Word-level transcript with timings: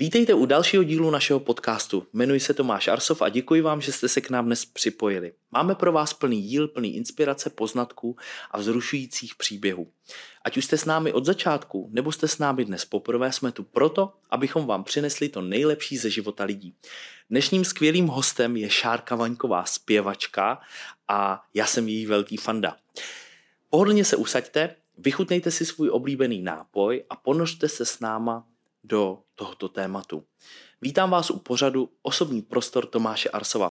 Vítejte 0.00 0.34
u 0.34 0.46
dalšího 0.46 0.82
dílu 0.82 1.10
našeho 1.10 1.40
podcastu. 1.40 2.06
Jmenuji 2.12 2.40
se 2.40 2.54
Tomáš 2.54 2.88
Arsov 2.88 3.22
a 3.22 3.28
děkuji 3.28 3.60
vám, 3.60 3.80
že 3.80 3.92
jste 3.92 4.08
se 4.08 4.20
k 4.20 4.30
nám 4.30 4.46
dnes 4.46 4.64
připojili. 4.64 5.32
Máme 5.50 5.74
pro 5.74 5.92
vás 5.92 6.14
plný 6.14 6.42
díl, 6.42 6.68
plný 6.68 6.96
inspirace, 6.96 7.50
poznatků 7.50 8.16
a 8.50 8.58
vzrušujících 8.58 9.34
příběhů. 9.34 9.92
Ať 10.44 10.56
už 10.56 10.64
jste 10.64 10.78
s 10.78 10.84
námi 10.84 11.12
od 11.12 11.24
začátku, 11.24 11.88
nebo 11.92 12.12
jste 12.12 12.28
s 12.28 12.38
námi 12.38 12.64
dnes 12.64 12.84
poprvé, 12.84 13.32
jsme 13.32 13.52
tu 13.52 13.62
proto, 13.62 14.12
abychom 14.30 14.66
vám 14.66 14.84
přinesli 14.84 15.28
to 15.28 15.42
nejlepší 15.42 15.96
ze 15.96 16.10
života 16.10 16.44
lidí. 16.44 16.74
Dnešním 17.30 17.64
skvělým 17.64 18.06
hostem 18.06 18.56
je 18.56 18.70
Šárka 18.70 19.16
Vaňková, 19.16 19.64
zpěvačka 19.64 20.60
a 21.08 21.42
já 21.54 21.66
jsem 21.66 21.88
její 21.88 22.06
velký 22.06 22.36
fanda. 22.36 22.76
Pohodlně 23.70 24.04
se 24.04 24.16
usaďte, 24.16 24.76
vychutnejte 24.98 25.50
si 25.50 25.66
svůj 25.66 25.90
oblíbený 25.90 26.42
nápoj 26.42 27.04
a 27.10 27.16
ponořte 27.16 27.68
se 27.68 27.84
s 27.84 28.00
náma 28.00 28.46
do 28.88 29.18
tohoto 29.34 29.68
tématu. 29.68 30.24
Vítám 30.82 31.10
vás 31.10 31.30
u 31.30 31.38
pořadu 31.38 31.90
Osobní 32.02 32.42
prostor 32.42 32.86
Tomáše 32.86 33.28
Arsova. 33.28 33.68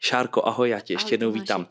Šárko, 0.00 0.46
ahoj, 0.46 0.70
já 0.70 0.80
tě 0.80 0.92
ještě 0.92 1.14
jednou 1.14 1.32
vítám. 1.32 1.66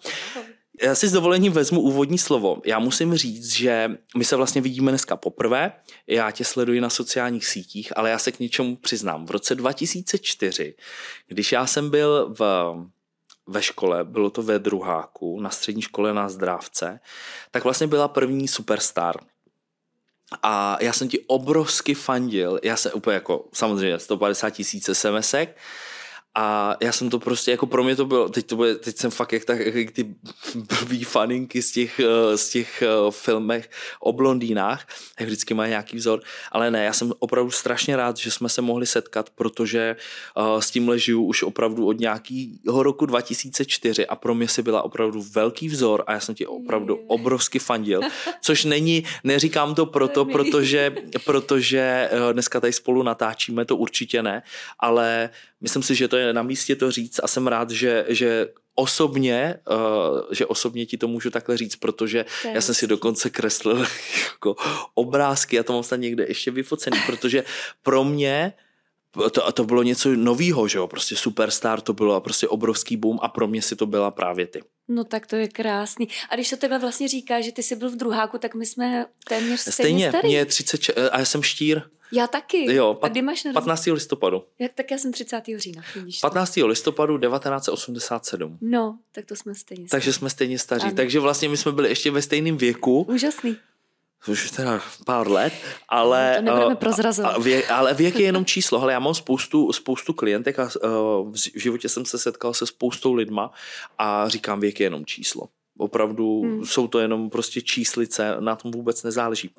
Já 0.84 0.96
si 0.96 1.08
s 1.08 1.12
dovolením 1.12 1.52
vezmu 1.52 1.82
úvodní 1.82 2.18
slovo. 2.18 2.62
Já 2.66 2.80
musím 2.80 3.16
říct, 3.16 3.54
že 3.54 3.92
my 4.18 4.26
se 4.26 4.36
vlastně 4.36 4.62
vidíme 4.62 4.92
dneska 4.92 5.16
poprvé. 5.16 5.72
Já 6.08 6.32
tě 6.32 6.46
sleduji 6.46 6.82
na 6.82 6.90
sociálních 6.90 7.46
sítích, 7.46 7.98
ale 7.98 8.10
já 8.10 8.20
se 8.20 8.32
k 8.32 8.40
něčemu 8.40 8.76
přiznám. 8.76 9.26
V 9.26 9.32
roce 9.32 9.56
2004, 9.56 10.76
když 11.28 11.52
já 11.52 11.66
jsem 11.66 11.90
byl 11.90 12.36
v 12.40 12.74
ve 13.48 13.62
škole, 13.62 14.04
bylo 14.04 14.30
to 14.30 14.42
ve 14.42 14.60
druháku, 14.60 15.40
na 15.40 15.50
střední 15.50 15.82
škole 15.82 16.14
na 16.14 16.30
Zdrávce, 16.30 17.00
tak 17.52 17.64
vlastně 17.64 17.88
byla 17.88 18.08
první 18.08 18.48
superstar. 18.48 19.16
A 20.44 20.78
já 20.82 20.94
jsem 20.94 21.10
ti 21.10 21.20
obrovsky 21.20 21.94
fandil, 21.94 22.60
já 22.64 22.76
jsem 22.76 22.92
úplně 22.96 23.14
jako, 23.14 23.46
samozřejmě 23.54 24.00
150 24.00 24.50
tisíc 24.50 24.90
SMSek, 24.94 25.58
a 26.36 26.76
já 26.82 26.92
jsem 26.92 27.10
to 27.10 27.20
prostě, 27.20 27.52
jako 27.52 27.66
pro 27.66 27.84
mě 27.84 27.96
to 27.96 28.06
bylo, 28.06 28.30
teď, 28.30 28.46
to 28.46 28.56
bude, 28.56 28.76
teď 28.76 28.98
jsem 28.98 29.12
fakt 29.12 29.32
jak, 29.32 29.46
tak, 29.46 29.60
jak 29.60 29.92
ty 29.92 30.16
blbý 30.56 31.04
faninky 31.04 31.62
z 31.62 31.72
těch, 31.72 32.00
eh, 32.00 32.38
z 32.38 32.50
těch 32.50 32.82
eh, 32.82 32.88
filmech 33.10 33.70
o 34.00 34.14
blondýnách, 34.14 34.88
jak 35.20 35.28
vždycky 35.28 35.54
mají 35.54 35.70
nějaký 35.70 35.98
vzor, 35.98 36.22
ale 36.52 36.72
ne, 36.72 36.84
já 36.84 36.94
jsem 36.94 37.14
opravdu 37.20 37.52
strašně 37.52 37.96
rád, 37.96 38.18
že 38.18 38.32
jsme 38.32 38.50
se 38.50 38.62
mohli 38.62 38.86
setkat, 38.86 39.30
protože 39.30 39.96
uh, 40.38 40.60
s 40.60 40.72
tím 40.72 40.98
žiju 40.98 41.24
už 41.24 41.44
opravdu 41.44 41.88
od 41.88 42.00
nějakého 42.00 42.84
roku 42.84 43.06
2004 43.06 44.08
a 44.08 44.16
pro 44.16 44.36
mě 44.36 44.48
si 44.48 44.64
byla 44.64 44.82
opravdu 44.82 45.22
velký 45.22 45.68
vzor 45.68 46.04
a 46.08 46.14
já 46.14 46.20
jsem 46.20 46.36
ti 46.36 46.48
opravdu 46.48 46.96
obrovsky 46.96 47.60
fandil, 47.60 48.02
což 48.42 48.66
není, 48.66 49.04
neříkám 49.24 49.76
to 49.76 49.86
proto, 49.86 50.26
protože, 50.26 50.96
protože 51.26 52.10
dneska 52.32 52.60
tady 52.60 52.74
spolu 52.74 53.04
natáčíme, 53.04 53.66
to 53.66 53.76
určitě 53.76 54.24
ne, 54.24 54.44
ale 54.80 55.30
myslím 55.62 55.84
si, 55.84 55.96
že 55.96 56.08
to 56.08 56.18
je 56.18 56.34
na 56.34 56.44
místě 56.44 56.76
to 56.76 56.92
říct 56.92 57.20
a 57.24 57.28
jsem 57.28 57.48
rád, 57.48 57.70
že, 57.70 58.06
že 58.08 58.48
osobně, 58.76 59.56
uh, 59.70 60.22
že 60.32 60.46
osobně 60.46 60.86
ti 60.86 60.98
to 60.98 61.08
můžu 61.08 61.30
takhle 61.30 61.58
říct, 61.58 61.76
protože 61.76 62.26
já 62.54 62.62
jsem 62.62 62.76
si 62.76 62.88
dokonce 62.88 63.30
kreslil 63.30 63.86
jako 64.32 64.56
obrázky, 64.96 65.60
a 65.60 65.64
to 65.64 65.74
mám 65.74 65.84
snad 65.84 65.98
někde 65.98 66.26
ještě 66.28 66.52
vyfocený, 66.52 67.00
protože 67.06 67.44
pro 67.84 68.04
mě 68.04 68.54
to, 69.32 69.52
to 69.52 69.64
bylo 69.64 69.84
něco 69.84 70.10
novýho, 70.10 70.68
že 70.68 70.78
jo, 70.78 70.88
prostě 70.88 71.16
superstar 71.16 71.82
to 71.82 71.94
bylo 71.94 72.16
a 72.16 72.20
prostě 72.20 72.48
obrovský 72.48 72.98
boom 72.98 73.20
a 73.22 73.28
pro 73.28 73.48
mě 73.48 73.62
si 73.62 73.76
to 73.76 73.86
byla 73.86 74.12
právě 74.12 74.48
ty. 74.48 74.62
No 74.88 75.04
tak 75.04 75.28
to 75.28 75.36
je 75.36 75.48
krásný. 75.48 76.08
A 76.30 76.36
když 76.36 76.50
to 76.50 76.58
tebe 76.58 76.80
vlastně 76.80 77.08
říká, 77.08 77.42
že 77.42 77.52
ty 77.52 77.64
jsi 77.64 77.76
byl 77.76 77.90
v 77.90 77.96
druháku, 77.96 78.38
tak 78.38 78.56
my 78.56 78.66
jsme 78.66 79.06
téměř 79.28 79.60
stejně, 79.60 79.74
stejně 79.74 80.10
starý. 80.10 80.28
mě 80.28 80.38
je 80.38 80.46
30, 80.46 80.90
a 81.12 81.20
já 81.20 81.26
jsem 81.26 81.44
štír. 81.44 81.82
Já 82.14 82.28
taky. 82.28 82.74
Jo, 82.74 82.94
pat, 82.94 83.08
a 83.08 83.12
kdy 83.12 83.22
máš 83.22 83.44
15. 83.54 83.86
listopadu. 83.86 84.44
Já, 84.60 84.68
tak 84.76 84.92
já 84.92 84.98
jsem 84.98 85.12
30. 85.12 85.44
října. 85.58 85.82
15. 86.22 86.56
listopadu 86.56 87.18
1987. 87.18 88.58
No, 88.62 89.00
tak 89.12 89.26
to 89.26 89.36
jsme 89.36 89.56
stejně 89.56 89.88
staří. 89.88 89.92
Takže 89.92 90.14
jsme 90.14 90.30
stejně 90.30 90.60
staří. 90.60 90.86
Ano. 90.86 90.96
Takže 90.96 91.20
vlastně 91.20 91.50
my 91.50 91.58
jsme 91.58 91.72
byli 91.72 91.90
ještě 91.90 92.12
ve 92.12 92.22
stejném 92.22 92.58
věku. 92.58 93.02
Úžasný. 93.10 93.58
Už 94.28 94.52
teda 94.52 94.82
pár 95.06 95.32
let, 95.32 95.54
ale, 95.90 96.38
no, 96.42 96.52
to 96.52 96.56
nebudeme 96.56 96.76
prozrazovat. 96.76 97.44
Věk, 97.44 97.72
ale 97.72 97.94
věk 97.94 98.16
je 98.16 98.26
jenom 98.26 98.46
číslo. 98.46 98.82
Ale 98.82 98.94
já 98.94 99.00
mám 99.00 99.14
spoustu, 99.14 99.74
spoustu 99.74 100.14
klientek 100.14 100.60
a 100.60 100.64
uh, 100.64 101.32
v 101.32 101.60
životě 101.60 101.90
jsem 101.90 102.06
se 102.06 102.18
setkal 102.18 102.54
se 102.54 102.66
spoustou 102.68 103.14
lidma 103.14 103.52
a 103.98 104.30
říkám, 104.30 104.60
věk 104.60 104.80
je 104.80 104.86
jenom 104.86 105.06
číslo. 105.06 105.48
Opravdu 105.82 106.42
hmm. 106.42 106.66
jsou 106.66 106.88
to 106.88 107.00
jenom 107.00 107.30
prostě 107.30 107.62
číslice, 107.62 108.36
na 108.40 108.56
tom 108.56 108.72
vůbec 108.72 109.04
nezáleží. 109.04 109.50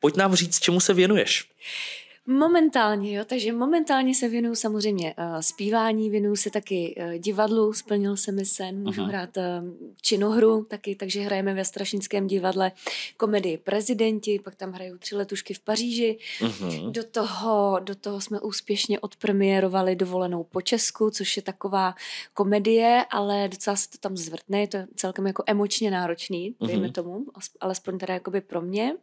Pojď 0.00 0.16
nám 0.16 0.34
říct, 0.34 0.60
čemu 0.60 0.80
se 0.80 0.94
věnuješ. 0.94 1.48
Momentálně, 2.26 3.16
jo, 3.16 3.24
takže 3.24 3.52
momentálně 3.52 4.14
se 4.14 4.28
věnuju 4.28 4.54
samozřejmě 4.54 5.14
uh, 5.18 5.40
zpívání, 5.40 6.10
věnuju 6.10 6.36
se 6.36 6.50
taky 6.50 6.94
uh, 6.98 7.14
divadlu, 7.14 7.72
splnil 7.72 8.16
se 8.16 8.32
mi 8.32 8.44
sen, 8.44 8.82
můžu 8.82 9.02
uh-huh. 9.02 9.08
hrát 9.08 9.36
uh, 9.36 9.42
činohru 10.02 10.64
taky, 10.64 10.94
takže 10.94 11.20
hrajeme 11.20 11.54
ve 11.54 11.64
Strašnickém 11.64 12.26
divadle 12.26 12.72
komedii 13.16 13.58
Prezidenti, 13.58 14.40
pak 14.44 14.54
tam 14.54 14.72
hraju 14.72 14.98
tři 14.98 15.16
letušky 15.16 15.54
v 15.54 15.60
Paříži. 15.60 16.18
Uh-huh. 16.40 16.90
Do, 16.90 17.04
toho, 17.04 17.80
do 17.82 17.94
toho 17.94 18.20
jsme 18.20 18.40
úspěšně 18.40 19.00
odpremiérovali 19.00 19.96
dovolenou 19.96 20.44
po 20.44 20.60
Česku, 20.60 21.10
což 21.10 21.36
je 21.36 21.42
taková 21.42 21.94
komedie, 22.34 23.06
ale 23.10 23.48
docela 23.48 23.76
se 23.76 23.90
to 23.90 23.98
tam 23.98 24.16
zvrtne, 24.16 24.60
je 24.60 24.68
to 24.68 24.78
celkem 24.96 25.26
jako 25.26 25.42
emočně 25.46 25.90
náročný, 25.90 26.54
dejme 26.66 26.86
uh-huh. 26.86 26.92
tomu, 26.92 27.24
alespoň 27.60 27.98
teda 27.98 28.14
jakoby 28.14 28.40
pro 28.40 28.60
mě. 28.60 28.94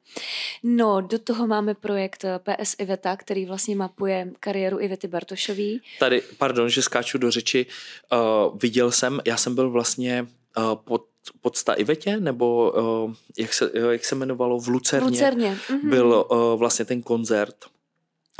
No, 0.63 1.01
do 1.01 1.19
toho 1.19 1.47
máme 1.47 1.73
projekt 1.73 2.25
PS 2.39 2.75
Iveta, 2.79 3.08
Iveta, 3.09 3.17
který 3.17 3.45
vlastně 3.45 3.75
mapuje 3.75 4.31
kariéru 4.39 4.79
Ivety 4.79 5.07
Bartošový. 5.07 5.81
Tady, 5.99 6.21
pardon, 6.37 6.69
že 6.69 6.81
skáču 6.81 7.17
do 7.17 7.31
řeči, 7.31 7.65
uh, 8.11 8.57
viděl 8.61 8.91
jsem, 8.91 9.19
já 9.25 9.37
jsem 9.37 9.55
byl 9.55 9.69
vlastně 9.69 10.27
uh, 10.57 10.75
pod 10.75 11.05
podsta 11.41 11.73
Ivetě, 11.73 12.19
nebo 12.19 12.71
uh, 12.71 13.13
jak, 13.37 13.53
se, 13.53 13.71
uh, 13.71 13.91
jak 13.91 14.05
se 14.05 14.15
jmenovalo 14.15 14.59
v 14.59 14.67
Lucerně, 14.67 15.07
v 15.07 15.11
Lucerně. 15.11 15.57
Mm-hmm. 15.67 15.89
byl 15.89 16.25
uh, 16.31 16.59
vlastně 16.59 16.85
ten 16.85 17.01
koncert 17.01 17.55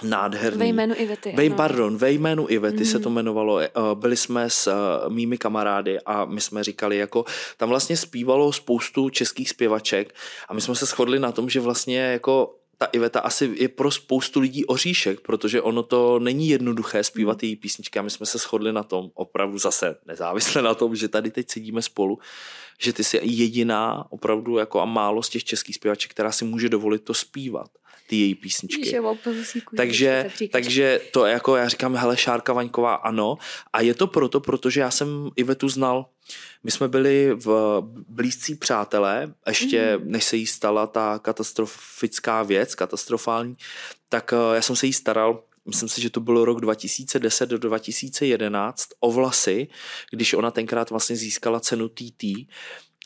nádherný. 0.03 0.59
Ve 0.59 0.65
jménu 0.65 0.95
Ivety. 0.97 1.33
Ve, 1.35 1.49
pardon, 1.49 1.97
ve 1.97 2.11
jménu 2.11 2.45
Ivety 2.49 2.83
mm. 2.83 2.85
se 2.85 2.99
to 2.99 3.09
jmenovalo. 3.09 3.59
Byli 3.93 4.17
jsme 4.17 4.49
s 4.49 4.71
mými 5.09 5.37
kamarády 5.37 5.99
a 6.05 6.25
my 6.25 6.41
jsme 6.41 6.63
říkali, 6.63 6.97
jako 6.97 7.25
tam 7.57 7.69
vlastně 7.69 7.97
zpívalo 7.97 8.53
spoustu 8.53 9.09
českých 9.09 9.49
zpěvaček 9.49 10.15
a 10.49 10.53
my 10.53 10.61
jsme 10.61 10.75
se 10.75 10.85
shodli 10.85 11.19
na 11.19 11.31
tom, 11.31 11.49
že 11.49 11.59
vlastně 11.59 11.99
jako 11.99 12.55
ta 12.81 12.85
Iveta 12.85 13.19
asi 13.19 13.53
je 13.55 13.69
pro 13.69 13.91
spoustu 13.91 14.39
lidí 14.39 14.65
oříšek, 14.65 15.19
protože 15.21 15.61
ono 15.61 15.83
to 15.83 16.19
není 16.19 16.49
jednoduché 16.49 17.03
zpívat 17.03 17.43
její 17.43 17.55
písničky 17.55 17.99
a 17.99 18.01
my 18.01 18.09
jsme 18.09 18.25
se 18.25 18.37
shodli 18.37 18.73
na 18.73 18.83
tom, 18.83 19.09
opravdu 19.13 19.57
zase 19.57 19.95
nezávisle 20.05 20.61
na 20.61 20.75
tom, 20.75 20.95
že 20.95 21.07
tady 21.07 21.31
teď 21.31 21.49
sedíme 21.49 21.81
spolu, 21.81 22.19
že 22.79 22.93
ty 22.93 23.03
jsi 23.03 23.19
jediná 23.23 24.05
opravdu 24.09 24.57
jako 24.57 24.81
a 24.81 24.85
málo 24.85 25.23
z 25.23 25.29
těch 25.29 25.43
českých 25.43 25.75
zpěvaček, 25.75 26.11
která 26.11 26.31
si 26.31 26.45
může 26.45 26.69
dovolit 26.69 27.03
to 27.03 27.13
zpívat 27.13 27.69
ty 28.09 28.15
její 28.15 28.35
písničky. 28.35 28.81
takže, 29.77 30.29
takže 30.51 31.01
to 31.11 31.25
jako 31.25 31.55
já 31.55 31.67
říkám, 31.67 31.95
hele, 31.95 32.17
Šárka 32.17 32.53
Vaňková, 32.53 32.95
ano. 32.95 33.37
A 33.73 33.81
je 33.81 33.93
to 33.93 34.07
proto, 34.07 34.39
protože 34.39 34.79
já 34.79 34.91
jsem 34.91 35.29
Ivetu 35.35 35.69
znal. 35.69 36.05
My 36.63 36.71
jsme 36.71 36.87
byli 36.87 37.33
v 37.35 37.81
blízcí 38.07 38.55
přátelé, 38.55 39.33
ještě 39.47 39.97
mm. 39.97 40.11
než 40.11 40.23
se 40.23 40.37
jí 40.37 40.47
stala 40.47 40.87
ta 40.87 41.19
katastrofická 41.19 42.43
věc, 42.43 42.75
katastrofální, 42.75 43.55
tak 44.09 44.33
eh, 44.33 44.55
já 44.55 44.61
jsem 44.61 44.75
se 44.75 44.85
jí 44.85 44.93
staral 44.93 45.43
myslím 45.65 45.89
si, 45.89 46.01
že 46.01 46.09
to 46.09 46.19
bylo 46.19 46.45
rok 46.45 46.61
2010 46.61 47.49
do 47.49 47.57
2011, 47.57 48.89
o 48.99 49.11
vlasy, 49.11 49.67
když 50.11 50.33
ona 50.33 50.51
tenkrát 50.51 50.89
vlastně 50.89 51.15
získala 51.15 51.59
cenu 51.59 51.89
TT 51.89 52.23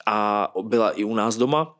a 0.06 0.48
byla 0.62 0.92
i 0.92 1.04
u 1.04 1.16
nás 1.16 1.36
doma, 1.36 1.76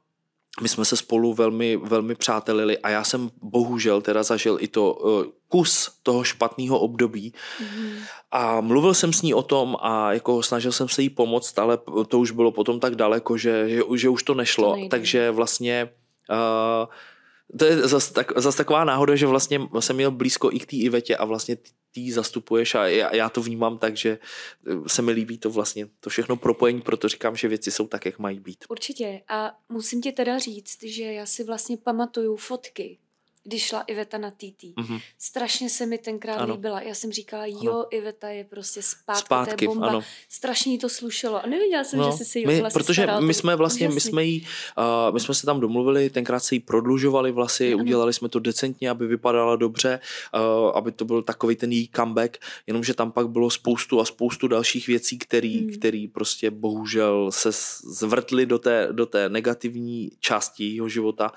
my 0.62 0.70
jsme 0.70 0.86
se 0.86 0.98
spolu 0.98 1.34
velmi, 1.34 1.78
velmi 1.78 2.16
přátelili 2.16 2.78
a 2.78 2.90
já 2.90 3.04
jsem 3.04 3.30
bohužel 3.42 4.02
teda 4.02 4.24
zažil 4.24 4.58
i 4.62 4.68
to 4.68 4.94
uh, 4.94 5.24
kus 5.48 5.92
toho 6.04 6.24
špatného 6.24 6.80
období. 6.80 7.34
Mm. 7.60 7.94
a 8.32 8.62
mluvil 8.62 8.94
jsem 8.94 9.14
s 9.14 9.22
ní 9.22 9.34
o 9.34 9.44
tom 9.44 9.78
a 9.82 10.14
jako 10.14 10.44
snažil 10.44 10.72
jsem 10.72 10.90
se 10.90 11.02
jí 11.02 11.10
pomoct, 11.10 11.60
ale 11.60 11.78
to 12.08 12.20
už 12.20 12.32
bylo 12.32 12.52
potom 12.52 12.80
tak 12.80 12.96
daleko, 12.96 13.38
že, 13.38 13.70
že, 13.70 13.82
že 13.96 14.10
už 14.10 14.24
to 14.24 14.34
nešlo, 14.34 14.76
to 14.76 14.90
takže 14.90 15.32
vlastně 15.32 15.90
uh, 16.30 16.88
to 17.60 17.66
je 17.66 17.88
zase 17.88 18.14
tak, 18.14 18.32
zas 18.36 18.56
taková 18.56 18.84
náhoda, 18.84 19.16
že 19.16 19.28
vlastně 19.28 19.62
jsem 19.80 19.96
měl 19.96 20.12
blízko 20.12 20.52
i 20.52 20.60
k 20.60 20.66
té 20.66 20.76
Ivetě 20.76 21.18
a 21.18 21.26
vlastně 21.26 21.58
ty 21.94 22.12
zastupuješ 22.12 22.76
a 22.76 22.88
já, 22.88 23.16
já 23.16 23.30
to 23.30 23.42
vnímám 23.42 23.78
tak, 23.78 23.98
že 23.98 24.20
eh, 24.68 24.90
se 24.90 25.02
mi 25.02 25.12
líbí 25.12 25.38
to 25.38 25.50
vlastně, 25.50 25.88
to 26.00 26.10
všechno 26.10 26.36
propojení, 26.36 26.82
proto 26.82 27.10
říkám, 27.10 27.36
že 27.36 27.48
věci 27.48 27.72
jsou 27.72 27.88
tak, 27.88 28.06
jak 28.06 28.20
mají 28.20 28.40
být. 28.40 28.66
Určitě 28.70 29.22
a 29.28 29.58
musím 29.70 30.02
ti 30.02 30.12
teda 30.12 30.40
říct, 30.40 30.84
že 30.84 31.04
já 31.04 31.26
si 31.26 31.44
vlastně 31.44 31.78
pamatuju 31.78 32.36
fotky 32.36 32.98
když 33.44 33.64
šla 33.64 33.82
Iveta 33.82 34.18
na 34.18 34.32
TT. 34.32 34.64
Mm-hmm. 34.64 35.02
Strašně 35.18 35.70
se 35.70 35.86
mi 35.86 35.98
tenkrát 35.98 36.36
ano. 36.36 36.54
líbila. 36.54 36.82
Já 36.82 36.96
jsem 36.96 37.12
říkala, 37.12 37.46
jo, 37.46 37.72
ano. 37.72 37.86
Iveta 37.92 38.30
je 38.30 38.44
prostě 38.44 38.82
zpátky, 38.82 39.26
zpátky 39.26 39.56
to 39.56 39.64
je 39.64 39.68
bomba. 39.68 39.88
Ano. 39.88 40.02
Strašně 40.30 40.72
jí 40.72 40.78
to 40.78 40.90
slušelo. 40.90 41.44
A 41.44 41.48
nevěděla 41.48 41.84
jsem, 41.84 42.00
no, 42.00 42.12
že 42.12 42.18
jsi 42.18 42.26
si 42.26 42.40
ji 42.40 42.48
my, 42.48 42.62
vlastně 42.62 42.80
Protože 42.80 43.02
staral, 43.02 43.22
my 43.22 43.34
jsme 43.34 43.56
vlastně, 43.56 43.90
my 43.90 44.00
jsme, 44.00 44.24
jí, 44.24 44.48
uh, 44.78 45.14
my 45.14 45.20
jsme 45.20 45.34
se 45.34 45.46
tam 45.46 45.60
domluvili, 45.60 46.10
tenkrát 46.10 46.40
se 46.40 46.56
jí 46.56 46.60
prodlužovali 46.60 47.32
vlasy, 47.32 47.74
ano. 47.74 47.84
udělali 47.84 48.14
jsme 48.14 48.30
to 48.30 48.40
decentně, 48.40 48.90
aby 48.90 49.08
vypadala 49.08 49.56
dobře, 49.56 50.00
uh, 50.34 50.78
aby 50.78 50.92
to 50.92 51.06
byl 51.06 51.24
takový 51.24 51.56
ten 51.56 51.72
její 51.72 51.90
comeback, 51.96 52.38
jenomže 52.68 52.94
tam 52.94 53.12
pak 53.12 53.30
bylo 53.30 53.50
spoustu 53.50 54.00
a 54.00 54.06
spoustu 54.06 54.48
dalších 54.48 54.88
věcí, 54.88 55.18
který, 55.18 55.60
hmm. 55.60 55.74
který 55.74 56.08
prostě 56.08 56.52
bohužel 56.52 57.32
se 57.32 57.50
zvrtly 57.84 58.46
do 58.46 58.60
té, 58.60 58.88
do 58.92 59.06
té 59.06 59.30
negativní 59.30 60.12
části 60.20 60.76
jeho 60.76 60.90
života 60.90 61.32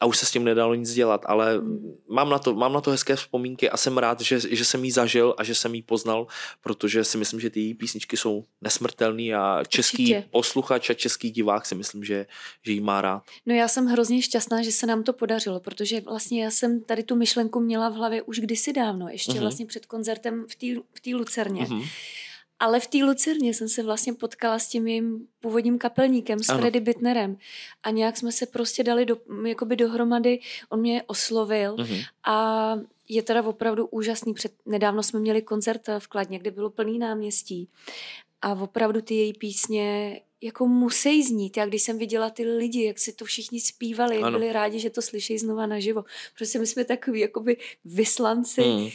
a 0.00 0.06
už 0.06 0.18
se 0.18 0.26
s 0.26 0.30
tím 0.30 0.44
nedalo 0.44 0.74
nic 0.74 0.92
dělat, 0.92 1.24
ale 1.26 1.60
mám 2.08 2.30
na 2.30 2.38
to, 2.38 2.54
mám 2.54 2.72
na 2.72 2.80
to 2.80 2.90
hezké 2.90 3.16
vzpomínky 3.16 3.70
a 3.70 3.76
jsem 3.76 3.98
rád, 3.98 4.20
že, 4.20 4.40
že 4.40 4.64
jsem 4.64 4.84
jí 4.84 4.90
zažil 4.90 5.34
a 5.38 5.44
že 5.44 5.54
jsem 5.54 5.74
jí 5.74 5.82
poznal, 5.82 6.26
protože 6.60 7.04
si 7.04 7.18
myslím, 7.18 7.40
že 7.40 7.50
ty 7.50 7.60
její 7.60 7.74
písničky 7.74 8.16
jsou 8.16 8.44
nesmrtelný 8.60 9.34
a 9.34 9.62
český 9.68 10.02
Určitě. 10.02 10.24
posluchač 10.30 10.90
a 10.90 10.94
český 10.94 11.30
divák 11.30 11.66
si 11.66 11.74
myslím, 11.74 12.04
že, 12.04 12.26
že 12.66 12.72
jí 12.72 12.80
má 12.80 13.00
rád. 13.00 13.22
No 13.46 13.54
já 13.54 13.68
jsem 13.68 13.86
hrozně 13.86 14.22
šťastná, 14.22 14.62
že 14.62 14.72
se 14.72 14.86
nám 14.86 15.02
to 15.02 15.12
podařilo, 15.12 15.60
protože 15.60 16.00
vlastně 16.00 16.44
já 16.44 16.50
jsem 16.50 16.80
tady 16.80 17.02
tu 17.02 17.16
myšlenku 17.16 17.60
měla 17.60 17.88
v 17.88 17.94
hlavě 17.94 18.22
už 18.22 18.40
kdysi 18.40 18.72
dávno, 18.72 19.08
ještě 19.08 19.32
uh-huh. 19.32 19.40
vlastně 19.40 19.66
před 19.66 19.86
koncertem 19.86 20.46
v 20.94 21.00
té 21.00 21.14
Lucerně. 21.14 21.64
Uh-huh. 21.64 21.88
Ale 22.60 22.80
v 22.80 22.86
té 22.86 22.98
Lucerně 22.98 23.54
jsem 23.54 23.68
se 23.68 23.82
vlastně 23.82 24.12
potkala 24.12 24.58
s 24.58 24.68
tím 24.68 24.86
jejím 24.86 25.26
původním 25.40 25.78
kapelníkem, 25.78 26.42
s 26.42 26.48
ano. 26.48 26.58
Freddy 26.58 26.80
Bitnerem. 26.80 27.36
A 27.82 27.90
nějak 27.90 28.16
jsme 28.16 28.32
se 28.32 28.46
prostě 28.46 28.84
dali 28.84 29.06
do, 29.06 29.16
jakoby 29.46 29.76
dohromady, 29.76 30.40
on 30.68 30.80
mě 30.80 31.02
oslovil 31.06 31.76
uh-huh. 31.76 32.04
a 32.24 32.74
je 33.08 33.22
teda 33.22 33.42
opravdu 33.42 33.86
úžasný. 33.86 34.34
Před, 34.34 34.52
nedávno 34.66 35.02
jsme 35.02 35.20
měli 35.20 35.42
koncert 35.42 35.82
v 35.98 36.08
Kladně, 36.08 36.38
kde 36.38 36.50
bylo 36.50 36.70
plný 36.70 36.98
náměstí. 36.98 37.68
A 38.42 38.52
opravdu 38.52 39.00
ty 39.00 39.14
její 39.14 39.32
písně 39.32 40.20
jako 40.42 40.66
musí 40.66 41.22
znít. 41.22 41.56
Já 41.56 41.66
když 41.66 41.82
jsem 41.82 41.98
viděla 41.98 42.30
ty 42.30 42.44
lidi, 42.44 42.84
jak 42.84 42.98
si 42.98 43.12
to 43.12 43.24
všichni 43.24 43.60
zpívali, 43.60 44.20
jak 44.20 44.30
byli 44.30 44.52
rádi, 44.52 44.78
že 44.78 44.90
to 44.90 45.02
slyší 45.02 45.38
znova 45.38 45.66
naživo. 45.66 46.04
Prostě 46.36 46.58
my 46.58 46.66
jsme 46.66 46.84
takový 46.84 47.20
jakoby 47.20 47.56
vyslanci 47.84 48.62
mm. 48.62 48.88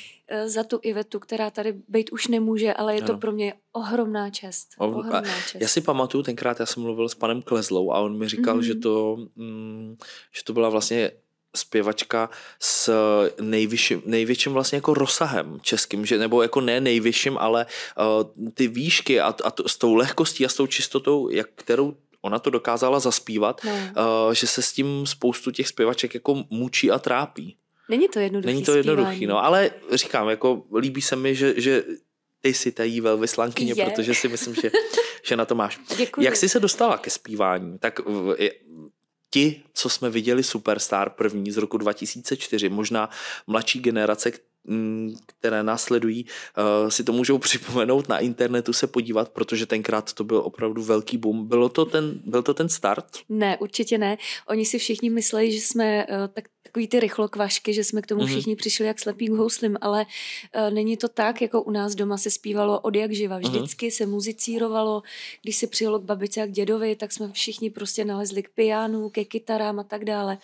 za 0.45 0.63
tu 0.63 0.79
Ivetu, 0.81 1.19
která 1.19 1.51
tady 1.51 1.73
být 1.87 2.11
už 2.11 2.27
nemůže, 2.27 2.73
ale 2.73 2.95
je 2.95 3.01
ano. 3.01 3.07
to 3.07 3.17
pro 3.17 3.31
mě 3.31 3.53
ohromná 3.71 4.29
čest. 4.29 4.69
Ohromná 4.77 5.21
čest. 5.21 5.61
Já 5.61 5.67
si 5.67 5.81
pamatuju, 5.81 6.23
tenkrát 6.23 6.59
já 6.59 6.65
jsem 6.65 6.83
mluvil 6.83 7.09
s 7.09 7.15
panem 7.15 7.41
Klezlou 7.41 7.91
a 7.91 7.99
on 7.99 8.17
mi 8.17 8.29
říkal, 8.29 8.55
mm. 8.55 8.63
že, 8.63 8.75
to, 8.75 9.17
mm, 9.35 9.95
že 10.35 10.43
to 10.43 10.53
byla 10.53 10.69
vlastně 10.69 11.11
zpěvačka 11.55 12.29
s 12.59 12.93
nejvyšším, 13.41 14.01
největším 14.05 14.53
vlastně 14.53 14.75
jako 14.77 14.93
rozsahem 14.93 15.59
českým, 15.61 16.05
že, 16.05 16.17
nebo 16.17 16.41
jako 16.41 16.61
ne 16.61 16.81
nejvyšším, 16.81 17.37
ale 17.37 17.65
uh, 17.65 18.51
ty 18.53 18.67
výšky 18.67 19.19
a, 19.19 19.33
a 19.43 19.51
to, 19.51 19.69
s 19.69 19.77
tou 19.77 19.95
lehkostí 19.95 20.45
a 20.45 20.49
s 20.49 20.55
tou 20.55 20.67
čistotou, 20.67 21.29
jak, 21.29 21.47
kterou 21.55 21.97
ona 22.21 22.39
to 22.39 22.49
dokázala 22.49 22.99
zaspívat, 22.99 23.61
no. 23.63 23.71
uh, 23.71 24.33
že 24.33 24.47
se 24.47 24.61
s 24.61 24.73
tím 24.73 25.05
spoustu 25.05 25.51
těch 25.51 25.67
zpěvaček 25.67 26.13
jako 26.13 26.43
mučí 26.49 26.91
a 26.91 26.99
trápí. 26.99 27.55
Není 27.89 28.07
to 28.07 28.19
jednoduchý 28.19 28.53
Není 28.53 28.63
to 28.65 28.75
jednoduchý, 28.75 29.27
no, 29.27 29.45
ale 29.45 29.71
říkám, 29.91 30.29
jako 30.29 30.63
líbí 30.77 31.01
se 31.01 31.15
mi, 31.15 31.35
že, 31.35 31.53
že 31.57 31.83
ty 32.41 32.53
jsi 32.53 32.71
ta 32.71 32.83
jí 32.83 33.01
velvyslankyně, 33.01 33.73
je. 33.77 33.85
protože 33.85 34.13
si 34.13 34.27
myslím, 34.27 34.55
že, 34.55 34.71
že 35.23 35.35
na 35.35 35.45
to 35.45 35.55
máš. 35.55 35.79
Děkuji. 35.97 36.25
Jak 36.25 36.35
jsi 36.35 36.49
se 36.49 36.59
dostala 36.59 36.97
ke 36.97 37.09
zpívání? 37.09 37.77
Tak 37.79 37.99
ti, 39.35 39.63
co 39.73 39.89
jsme 39.89 40.09
viděli 40.09 40.43
Superstar 40.43 41.09
první 41.09 41.51
z 41.51 41.57
roku 41.57 41.77
2004, 41.77 42.69
možná 42.69 43.09
mladší 43.47 43.79
generace, 43.79 44.31
které 45.25 45.63
následují, 45.63 46.25
uh, 46.57 46.89
si 46.89 47.03
to 47.03 47.13
můžou 47.13 47.37
připomenout 47.45 48.09
na 48.09 48.19
internetu 48.19 48.73
se 48.73 48.87
podívat, 48.87 49.29
protože 49.29 49.65
tenkrát 49.65 50.13
to 50.13 50.23
byl 50.23 50.37
opravdu 50.37 50.83
velký 50.83 51.17
boom. 51.17 51.47
Bylo 51.47 51.69
to 51.69 51.85
ten, 51.85 52.19
byl 52.25 52.43
to 52.43 52.53
ten 52.53 52.69
start? 52.69 53.05
Ne, 53.29 53.57
určitě 53.57 53.97
ne. 53.97 54.17
Oni 54.47 54.65
si 54.65 54.79
všichni 54.79 55.09
mysleli, 55.09 55.51
že 55.51 55.57
jsme 55.57 56.05
uh, 56.05 56.27
tak 56.33 56.45
takový 56.63 56.87
ty 56.87 56.99
rychlokvašky, 56.99 57.73
že 57.73 57.83
jsme 57.83 58.01
k 58.01 58.07
tomu 58.07 58.21
mhm. 58.21 58.29
všichni 58.29 58.55
přišli 58.55 58.85
jak 58.85 58.99
slepý 58.99 59.27
k 59.27 59.31
houslim, 59.31 59.77
ale 59.81 60.05
uh, 60.05 60.73
není 60.73 60.97
to 60.97 61.07
tak, 61.07 61.41
jako 61.41 61.61
u 61.61 61.71
nás 61.71 61.95
doma 61.95 62.17
se 62.17 62.31
zpívalo 62.31 62.79
od 62.79 62.95
jak 62.95 63.11
živa. 63.11 63.39
Mhm. 63.39 63.51
Vždycky 63.51 63.91
se 63.91 64.05
muzicírovalo, 64.05 65.03
když 65.41 65.55
se 65.55 65.67
přijelo 65.67 65.99
k 65.99 66.03
babice 66.03 66.41
a 66.41 66.45
k 66.45 66.51
dědovi, 66.51 66.95
tak 66.95 67.11
jsme 67.11 67.31
všichni 67.31 67.69
prostě 67.69 68.05
nalezli 68.05 68.43
k 68.43 68.49
pianu, 68.49 69.09
ke 69.09 69.25
kytarám 69.25 69.79
a 69.79 69.83
tak 69.83 70.05
dále. 70.05 70.37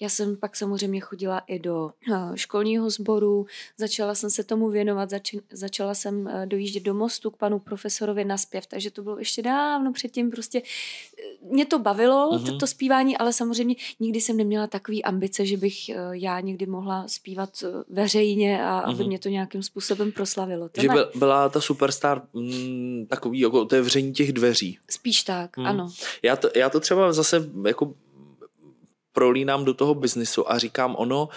Já 0.00 0.08
jsem 0.08 0.36
pak 0.36 0.56
samozřejmě 0.56 1.00
chodila 1.00 1.38
i 1.38 1.58
do 1.58 1.90
školního 2.34 2.90
sboru, 2.90 3.46
začala 3.78 4.14
jsem 4.14 4.30
se 4.30 4.44
tomu 4.44 4.70
věnovat, 4.70 5.10
zač- 5.10 5.34
začala 5.52 5.94
jsem 5.94 6.20
uh, 6.20 6.46
dojíždět 6.46 6.82
do 6.82 6.94
mostu 6.94 7.30
k 7.30 7.36
panu 7.36 7.58
profesorovi 7.58 8.24
na 8.24 8.38
zpěv, 8.38 8.66
takže 8.66 8.90
to 8.90 9.02
bylo 9.02 9.18
ještě 9.18 9.42
dávno 9.42 9.92
předtím 9.92 10.30
prostě 10.30 10.62
mě 11.42 11.66
to 11.66 11.78
bavilo, 11.78 12.30
uh-huh. 12.30 12.46
to, 12.46 12.58
to 12.58 12.66
zpívání, 12.66 13.16
ale 13.16 13.32
samozřejmě 13.32 13.74
nikdy 14.00 14.20
jsem 14.20 14.36
neměla 14.36 14.66
takový 14.66 15.04
ambice, 15.04 15.46
že 15.46 15.56
bych 15.56 15.74
uh, 15.88 16.12
já 16.12 16.40
někdy 16.40 16.66
mohla 16.66 17.08
zpívat 17.08 17.64
veřejně 17.88 18.64
a 18.64 18.82
uh-huh. 18.82 18.90
aby 18.90 19.04
mě 19.04 19.18
to 19.18 19.28
nějakým 19.28 19.62
způsobem 19.62 20.12
proslavilo. 20.12 20.68
To 20.68 20.80
že 20.80 20.88
ne... 20.88 20.94
byla 21.14 21.48
ta 21.48 21.60
superstar 21.60 22.22
mm, 22.32 23.06
takový 23.08 23.40
jako 23.40 23.60
otevření 23.60 24.12
těch 24.12 24.32
dveří. 24.32 24.78
Spíš 24.90 25.22
tak, 25.22 25.56
hmm. 25.56 25.66
ano. 25.66 25.88
Já 26.22 26.36
to, 26.36 26.48
já 26.54 26.70
to 26.70 26.80
třeba 26.80 27.12
zase 27.12 27.50
jako 27.66 27.94
prolínám 29.12 29.64
do 29.64 29.74
toho 29.74 29.94
biznisu 29.94 30.52
a 30.52 30.58
říkám 30.58 30.96
ono, 30.98 31.22
Uh, 31.22 31.30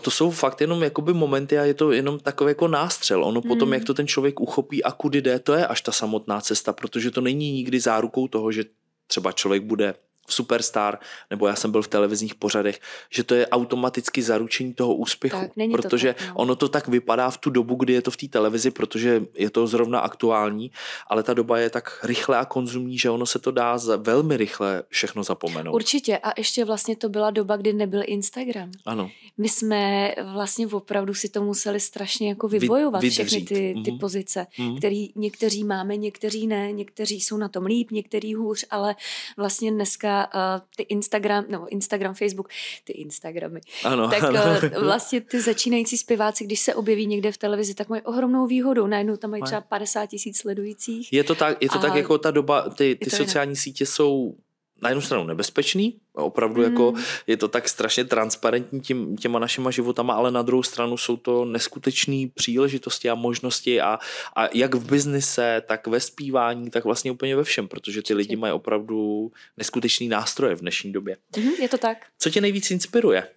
to 0.00 0.10
jsou 0.10 0.30
fakt 0.30 0.60
jenom 0.60 0.82
jakoby 0.82 1.14
momenty 1.14 1.58
a 1.58 1.64
je 1.64 1.74
to 1.74 1.92
jenom 1.92 2.18
takový 2.18 2.50
jako 2.50 2.68
nástřel. 2.68 3.24
Ono 3.24 3.40
hmm. 3.40 3.48
potom, 3.48 3.72
jak 3.72 3.84
to 3.84 3.94
ten 3.94 4.06
člověk 4.06 4.40
uchopí 4.40 4.84
a 4.84 4.92
kudy 4.92 5.22
jde, 5.22 5.38
to 5.38 5.52
je 5.52 5.66
až 5.66 5.80
ta 5.80 5.92
samotná 5.92 6.40
cesta, 6.40 6.72
protože 6.72 7.10
to 7.10 7.20
není 7.20 7.52
nikdy 7.52 7.80
zárukou 7.80 8.28
toho, 8.28 8.52
že 8.52 8.64
třeba 9.06 9.32
člověk 9.32 9.62
bude 9.62 9.94
Superstar, 10.28 10.98
nebo 11.30 11.46
já 11.46 11.56
jsem 11.56 11.70
byl 11.70 11.82
v 11.82 11.88
televizních 11.88 12.34
pořadech, 12.34 12.80
že 13.10 13.24
to 13.24 13.34
je 13.34 13.46
automaticky 13.48 14.22
zaručení 14.22 14.74
toho 14.74 14.94
úspěchu. 14.94 15.40
Tak, 15.40 15.56
není 15.56 15.72
protože 15.72 16.14
to 16.14 16.18
tak, 16.18 16.28
no. 16.28 16.34
ono 16.34 16.56
to 16.56 16.68
tak 16.68 16.88
vypadá 16.88 17.30
v 17.30 17.38
tu 17.38 17.50
dobu, 17.50 17.74
kdy 17.74 17.92
je 17.92 18.02
to 18.02 18.10
v 18.10 18.16
té 18.16 18.28
televizi, 18.28 18.70
protože 18.70 19.22
je 19.34 19.50
to 19.50 19.66
zrovna 19.66 20.00
aktuální, 20.00 20.70
ale 21.06 21.22
ta 21.22 21.34
doba 21.34 21.58
je 21.58 21.70
tak 21.70 22.00
rychle 22.02 22.38
a 22.38 22.44
konzumní, 22.44 22.98
že 22.98 23.10
ono 23.10 23.26
se 23.26 23.38
to 23.38 23.50
dá 23.50 23.78
za 23.78 23.96
velmi 23.96 24.36
rychle 24.36 24.82
všechno 24.88 25.22
zapomenout. 25.22 25.74
Určitě 25.74 26.18
a 26.18 26.32
ještě 26.38 26.64
vlastně 26.64 26.96
to 26.96 27.08
byla 27.08 27.30
doba, 27.30 27.56
kdy 27.56 27.72
nebyl 27.72 28.02
Instagram. 28.06 28.70
Ano. 28.86 29.10
My 29.38 29.48
jsme 29.48 30.14
vlastně 30.32 30.66
opravdu 30.66 31.14
si 31.14 31.28
to 31.28 31.42
museli 31.42 31.80
strašně 31.80 32.28
jako 32.28 32.48
vybojovat, 32.48 33.02
Vy, 33.02 33.10
všechny 33.10 33.40
ty, 33.40 33.44
ty 33.54 33.74
mm-hmm. 33.74 33.98
pozice, 33.98 34.46
mm-hmm. 34.58 34.78
který 34.78 35.12
někteří 35.16 35.64
máme, 35.64 35.96
někteří 35.96 36.46
ne, 36.46 36.72
někteří 36.72 37.20
jsou 37.20 37.36
na 37.36 37.48
tom 37.48 37.66
líp, 37.66 37.90
někteří 37.90 38.34
hůř, 38.34 38.64
ale 38.70 38.96
vlastně 39.36 39.72
dneska 39.72 40.17
uh, 40.26 40.66
ty 40.76 40.82
Instagram, 40.82 41.44
nebo 41.48 41.68
Instagram, 41.68 42.14
Facebook, 42.14 42.48
ty 42.84 42.92
Instagramy, 42.92 43.60
ano, 43.84 44.08
tak 44.08 44.22
ano. 44.22 44.40
Uh, 44.76 44.84
vlastně 44.84 45.20
ty 45.20 45.40
začínající 45.40 45.98
zpěváci, 45.98 46.44
když 46.44 46.60
se 46.60 46.74
objeví 46.74 47.06
někde 47.06 47.32
v 47.32 47.38
televizi, 47.38 47.74
tak 47.74 47.88
mají 47.88 48.02
ohromnou 48.02 48.46
výhodu. 48.46 48.86
Najednou 48.86 49.16
tam 49.16 49.30
mají 49.30 49.42
třeba 49.42 49.60
50 49.60 50.06
tisíc 50.06 50.38
sledujících. 50.38 51.12
Je 51.12 51.24
to 51.24 51.34
tak, 51.34 51.62
je 51.62 51.68
to 51.68 51.78
tak 51.78 51.94
jako 51.94 52.18
ta 52.18 52.30
doba, 52.30 52.68
ty, 52.68 52.94
ty 53.04 53.10
sociální 53.10 53.50
jinak. 53.50 53.62
sítě 53.62 53.86
jsou 53.86 54.34
na 54.82 54.88
jednu 54.88 55.02
stranu 55.02 55.24
nebezpečný, 55.24 56.00
opravdu 56.12 56.60
mm. 56.60 56.70
jako 56.70 56.90
hmm. 56.90 57.02
je 57.26 57.36
to 57.36 57.48
tak 57.48 57.68
strašně 57.68 58.04
transparentní 58.04 58.80
tím, 58.80 59.16
těma 59.16 59.38
našima 59.38 59.70
životama, 59.70 60.14
ale 60.14 60.30
na 60.30 60.42
druhou 60.42 60.62
stranu 60.62 60.96
jsou 60.96 61.16
to 61.16 61.44
neskutečné 61.44 62.26
příležitosti 62.34 63.10
a 63.10 63.14
možnosti 63.14 63.80
a, 63.80 63.98
a 64.36 64.48
jak 64.54 64.74
v 64.74 64.90
biznise, 64.90 65.62
tak 65.66 65.86
ve 65.86 66.00
zpívání, 66.00 66.70
tak 66.70 66.84
vlastně 66.84 67.10
úplně 67.10 67.36
ve 67.36 67.44
všem, 67.44 67.68
protože 67.68 68.02
ty 68.02 68.14
lidi 68.14 68.36
mají 68.36 68.52
opravdu 68.52 69.30
neskutečný 69.56 70.08
nástroje 70.08 70.54
v 70.56 70.60
dnešní 70.60 70.92
době. 70.92 71.16
Mm, 71.36 71.50
je 71.60 71.68
to 71.68 71.78
tak. 71.78 72.06
Co 72.18 72.30
tě 72.30 72.40
nejvíc 72.40 72.70
inspiruje? 72.70 73.28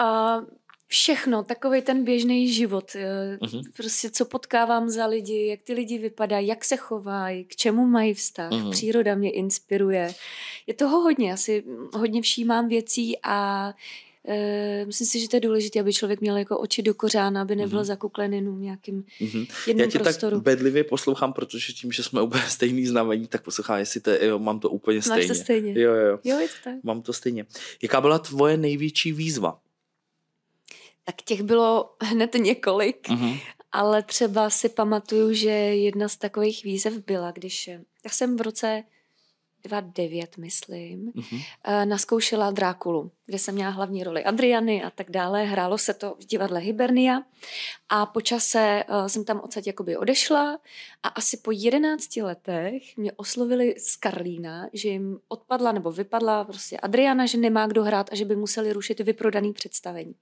Uh, 0.00 0.44
všechno, 0.92 1.42
takový 1.42 1.82
ten 1.82 2.04
běžný 2.04 2.52
život. 2.52 2.90
Uh-huh. 2.90 3.62
Prostě 3.76 4.10
co 4.10 4.24
potkávám 4.24 4.90
za 4.90 5.06
lidi, 5.06 5.46
jak 5.46 5.60
ty 5.62 5.72
lidi 5.72 5.98
vypadají, 5.98 6.46
jak 6.46 6.64
se 6.64 6.76
chovají, 6.76 7.44
k 7.44 7.56
čemu 7.56 7.86
mají 7.86 8.14
vztah. 8.14 8.50
Uh-huh. 8.52 8.70
Příroda 8.70 9.14
mě 9.14 9.30
inspiruje. 9.30 10.14
Je 10.66 10.74
toho 10.74 11.00
hodně, 11.00 11.30
já 11.30 11.36
si 11.36 11.64
hodně 11.94 12.22
všímám 12.22 12.68
věcí 12.68 13.18
a 13.22 13.72
Uh, 14.28 14.86
myslím 14.86 15.06
si, 15.06 15.20
že 15.20 15.28
to 15.28 15.36
je 15.36 15.40
důležité, 15.40 15.80
aby 15.80 15.92
člověk 15.92 16.20
měl 16.20 16.36
jako 16.36 16.58
oči 16.58 16.82
do 16.82 16.94
kořána, 16.94 17.42
aby 17.42 17.56
nebyl 17.56 17.80
uh-huh. 17.80 17.84
zakuklen 17.84 18.34
jenom 18.34 18.62
nějakým 18.62 19.04
uh-huh. 19.20 19.46
jednom 19.66 19.84
Já 19.84 19.90
tě 19.90 19.98
prostoru. 19.98 20.36
tak 20.36 20.44
bedlivě 20.44 20.84
poslouchám, 20.84 21.32
protože 21.32 21.72
tím, 21.72 21.92
že 21.92 22.02
jsme 22.02 22.22
úplně 22.22 22.42
stejný 22.48 22.86
znamení, 22.86 23.26
tak 23.26 23.42
poslouchám, 23.42 23.78
jestli 23.78 24.00
to 24.00 24.10
jo, 24.10 24.38
mám 24.38 24.60
to 24.60 24.70
úplně 24.70 25.02
stejně. 25.02 25.28
Máš 25.28 25.28
to 25.28 25.34
stejně. 25.34 25.80
Jo, 25.80 25.94
jo. 25.94 26.18
Jo, 26.24 26.38
je 26.38 26.48
to 26.48 26.54
tak. 26.64 26.74
Mám 26.82 27.02
to 27.02 27.12
stejně. 27.12 27.46
Jaká 27.82 28.00
byla 28.00 28.18
tvoje 28.18 28.56
největší 28.56 29.12
výzva? 29.12 29.58
Tak 31.04 31.22
těch 31.22 31.42
bylo 31.42 31.94
hned 32.02 32.34
několik, 32.34 33.08
mm-hmm. 33.08 33.40
ale 33.72 34.02
třeba 34.02 34.50
si 34.50 34.68
pamatuju, 34.68 35.32
že 35.32 35.50
jedna 35.50 36.08
z 36.08 36.16
takových 36.16 36.64
výzev 36.64 36.94
byla, 37.06 37.30
když 37.30 37.68
já 38.04 38.10
jsem 38.10 38.36
v 38.36 38.40
roce 38.40 38.84
2009, 39.64 40.36
myslím, 40.36 41.12
mm-hmm. 41.12 41.42
naskoušela 41.84 42.50
Drákulu, 42.50 43.10
kde 43.26 43.38
jsem 43.38 43.54
měla 43.54 43.70
hlavní 43.70 44.04
roli 44.04 44.24
Adriany 44.24 44.82
a 44.82 44.90
tak 44.90 45.10
dále. 45.10 45.44
Hrálo 45.44 45.78
se 45.78 45.94
to 45.94 46.16
v 46.20 46.24
divadle 46.24 46.60
Hibernia 46.60 47.22
a 47.88 48.06
po 48.06 48.20
čase 48.20 48.84
uh, 48.88 49.06
jsem 49.06 49.24
tam 49.24 49.40
odsaď 49.40 49.66
jakoby 49.66 49.96
odešla 49.96 50.58
a 51.02 51.08
asi 51.08 51.36
po 51.36 51.50
11 51.50 52.16
letech 52.16 52.96
mě 52.96 53.12
oslovili 53.12 53.74
z 53.78 53.96
Karlína, 53.96 54.66
že 54.72 54.88
jim 54.88 55.18
odpadla 55.28 55.72
nebo 55.72 55.92
vypadla 55.92 56.44
prostě 56.44 56.78
Adriana, 56.78 57.26
že 57.26 57.38
nemá 57.38 57.66
kdo 57.66 57.84
hrát 57.84 58.12
a 58.12 58.14
že 58.14 58.24
by 58.24 58.36
museli 58.36 58.72
rušit 58.72 59.00
vyprodaný 59.00 59.52
představení. 59.52 60.14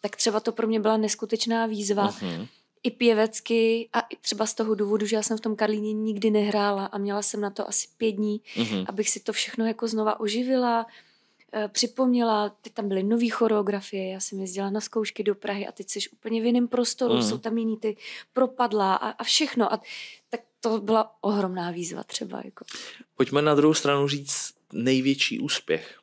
Tak 0.00 0.16
třeba 0.16 0.40
to 0.40 0.52
pro 0.52 0.66
mě 0.66 0.80
byla 0.80 0.96
neskutečná 0.96 1.66
výzva. 1.66 2.10
Mm-hmm 2.10 2.46
i 2.84 2.90
pěvecky 2.90 3.88
a 3.92 4.00
i 4.00 4.16
třeba 4.20 4.46
z 4.46 4.54
toho 4.54 4.74
důvodu, 4.74 5.06
že 5.06 5.16
já 5.16 5.22
jsem 5.22 5.38
v 5.38 5.40
tom 5.40 5.56
Karlíně 5.56 5.92
nikdy 5.92 6.30
nehrála 6.30 6.86
a 6.86 6.98
měla 6.98 7.22
jsem 7.22 7.40
na 7.40 7.50
to 7.50 7.68
asi 7.68 7.88
pět 7.96 8.12
dní, 8.12 8.40
mm-hmm. 8.56 8.84
abych 8.88 9.10
si 9.10 9.20
to 9.20 9.32
všechno 9.32 9.66
jako 9.66 9.88
znova 9.88 10.20
oživila, 10.20 10.86
e, 11.54 11.68
připomněla, 11.68 12.48
teď 12.48 12.72
tam 12.72 12.88
byly 12.88 13.02
nové 13.02 13.28
choreografie, 13.30 14.08
já 14.08 14.20
jsem 14.20 14.40
jezdila 14.40 14.70
na 14.70 14.80
zkoušky 14.80 15.22
do 15.22 15.34
Prahy 15.34 15.66
a 15.66 15.72
teď 15.72 15.90
jsi 15.90 16.08
úplně 16.12 16.42
v 16.42 16.44
jiném 16.44 16.68
prostoru, 16.68 17.14
mm. 17.14 17.22
jsou 17.22 17.38
tam 17.38 17.58
jiný 17.58 17.76
ty 17.76 17.96
propadla 18.32 18.94
a, 18.94 19.08
a 19.08 19.24
všechno. 19.24 19.72
A 19.72 19.80
tak 20.30 20.40
to 20.60 20.80
byla 20.80 21.14
ohromná 21.20 21.70
výzva 21.70 22.02
třeba. 22.02 22.42
Jako. 22.44 22.64
Pojďme 23.16 23.42
na 23.42 23.54
druhou 23.54 23.74
stranu 23.74 24.08
říct 24.08 24.54
největší 24.72 25.40
úspěch. 25.40 25.98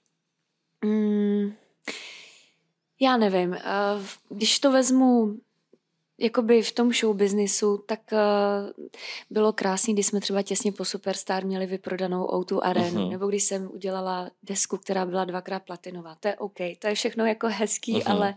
Mm, 0.85 1.53
já 2.99 3.17
nevím, 3.17 3.53
e, 3.53 3.61
když 4.29 4.59
to 4.59 4.71
vezmu 4.71 5.37
jakoby 6.21 6.61
v 6.61 6.71
tom 6.71 6.93
show 6.93 7.15
businessu, 7.15 7.77
tak 7.85 7.99
uh, 8.11 8.85
bylo 9.29 9.53
krásný, 9.53 9.93
když 9.93 10.05
jsme 10.05 10.21
třeba 10.21 10.41
těsně 10.41 10.71
po 10.71 10.85
Superstar 10.85 11.45
měli 11.45 11.65
vyprodanou 11.65 12.25
O2 12.25 12.59
Arenu, 12.63 12.99
uh-huh. 12.99 13.09
nebo 13.09 13.27
když 13.27 13.43
jsem 13.43 13.69
udělala 13.71 14.31
desku, 14.43 14.77
která 14.77 15.05
byla 15.05 15.25
dvakrát 15.25 15.63
platinová. 15.63 16.15
To 16.19 16.27
je 16.27 16.35
OK, 16.35 16.57
to 16.79 16.87
je 16.87 16.95
všechno 16.95 17.25
jako 17.25 17.47
hezký, 17.47 17.95
uh-huh. 17.95 18.11
ale 18.11 18.35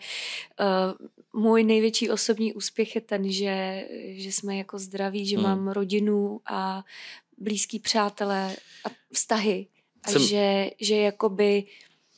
uh, 1.33 1.43
můj 1.43 1.64
největší 1.64 2.11
osobní 2.11 2.53
úspěch 2.53 2.95
je 2.95 3.00
ten, 3.00 3.31
že, 3.33 3.87
že 4.05 4.33
jsme 4.33 4.57
jako 4.57 4.79
zdraví, 4.79 5.26
že 5.26 5.37
uh-huh. 5.37 5.43
mám 5.43 5.69
rodinu 5.69 6.41
a 6.47 6.85
blízký 7.38 7.79
přátelé 7.79 8.57
a 8.85 8.88
vztahy. 9.12 9.67
A 10.03 10.11
jsem... 10.11 10.23
že, 10.23 10.71
že 10.81 10.97
jakoby 10.97 11.64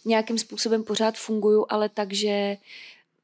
nějakým 0.05 0.39
způsobem 0.39 0.85
pořád 0.85 1.19
funguju, 1.19 1.67
ale 1.69 1.89
tak, 1.89 2.13
že 2.13 2.57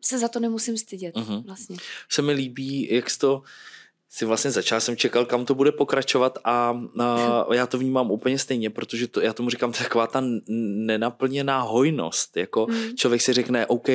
se 0.04 0.18
za 0.18 0.28
to 0.28 0.40
nemusím 0.40 0.78
stydět 0.78 1.14
uh-huh. 1.14 1.44
vlastně. 1.44 1.76
Se 2.09 2.23
mi 2.23 2.32
líbí, 2.32 2.94
jak 2.94 3.11
jsi 3.11 3.18
to 3.18 3.42
si 4.14 4.25
vlastně 4.25 4.50
začal, 4.50 4.81
jsem 4.81 4.97
čekal, 4.97 5.25
kam 5.25 5.45
to 5.45 5.54
bude 5.54 5.73
pokračovat 5.73 6.38
a, 6.45 6.81
a 6.99 7.47
já 7.54 7.66
to 7.66 7.78
vnímám 7.78 8.11
úplně 8.11 8.38
stejně, 8.38 8.71
protože 8.71 9.09
to, 9.09 9.21
já 9.21 9.33
tomu 9.33 9.50
říkám 9.50 9.73
taková 9.73 10.07
ta 10.07 10.23
nenaplněná 10.87 11.61
hojnost, 11.61 12.37
jako 12.37 12.66
mm. 12.66 12.97
člověk 12.97 13.23
si 13.23 13.33
řekne, 13.33 13.66
OK, 13.66 13.88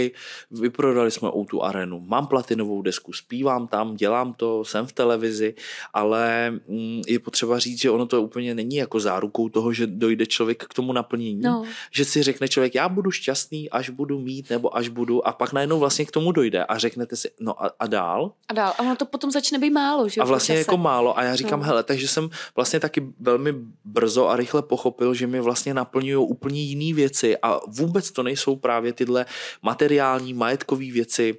vyprodali 0.52 1.12
jsme 1.12 1.30
tu 1.50 1.64
arenu, 1.64 2.00
mám 2.00 2.28
platinovou 2.28 2.82
desku, 2.82 3.14
zpívám 3.14 3.68
tam, 3.68 3.96
dělám 3.96 4.34
to, 4.34 4.66
jsem 4.66 4.88
v 4.88 4.94
televizi, 4.94 5.56
ale 5.94 6.52
mm, 6.52 7.02
je 7.08 7.20
potřeba 7.20 7.60
říct, 7.60 7.82
že 7.82 7.92
ono 7.92 8.06
to 8.06 8.24
úplně 8.24 8.56
není 8.56 8.76
jako 8.76 9.00
zárukou 9.00 9.50
toho, 9.50 9.74
že 9.74 9.88
dojde 9.88 10.26
člověk 10.26 10.64
k 10.64 10.74
tomu 10.74 10.94
naplnění, 10.94 11.42
no. 11.42 11.64
že 11.92 12.06
si 12.06 12.24
řekne 12.24 12.48
člověk, 12.48 12.76
já 12.76 12.90
budu 12.90 13.12
šťastný, 13.12 13.70
až 13.70 13.90
budu 13.90 14.20
mít, 14.20 14.50
nebo 14.50 14.78
až 14.78 14.88
budu 14.90 15.28
a 15.28 15.32
pak 15.34 15.54
najednou 15.54 15.80
vlastně 15.80 16.06
k 16.06 16.12
tomu 16.12 16.32
dojde 16.32 16.66
a 16.66 16.78
řeknete 16.78 17.16
si, 17.16 17.30
no 17.40 17.64
a, 17.64 17.72
a 17.80 17.88
dál? 17.88 18.32
A 18.48 18.54
dál, 18.54 18.74
a 18.78 18.80
ono 18.80 18.96
to 18.96 19.06
potom 19.06 19.32
začne 19.32 19.60
být 19.60 19.70
málo, 19.70 20.07
že? 20.10 20.22
A 20.22 20.26
vlastně 20.26 20.56
jako 20.56 20.78
málo 20.78 21.18
a 21.18 21.24
já 21.24 21.36
říkám, 21.36 21.60
no. 21.60 21.66
hele, 21.66 21.84
takže 21.84 22.08
jsem 22.08 22.30
vlastně 22.56 22.80
taky 22.80 23.08
velmi 23.20 23.54
brzo 23.86 24.28
a 24.28 24.36
rychle 24.36 24.62
pochopil, 24.62 25.14
že 25.14 25.28
mi 25.28 25.40
vlastně 25.40 25.74
naplňují 25.74 26.28
úplně 26.28 26.62
jiné 26.62 26.96
věci 26.96 27.38
a 27.38 27.60
vůbec 27.68 28.12
to 28.12 28.24
nejsou 28.24 28.56
právě 28.56 28.94
tyhle 28.94 29.26
materiální, 29.62 30.34
majetkové 30.34 30.92
věci, 30.92 31.38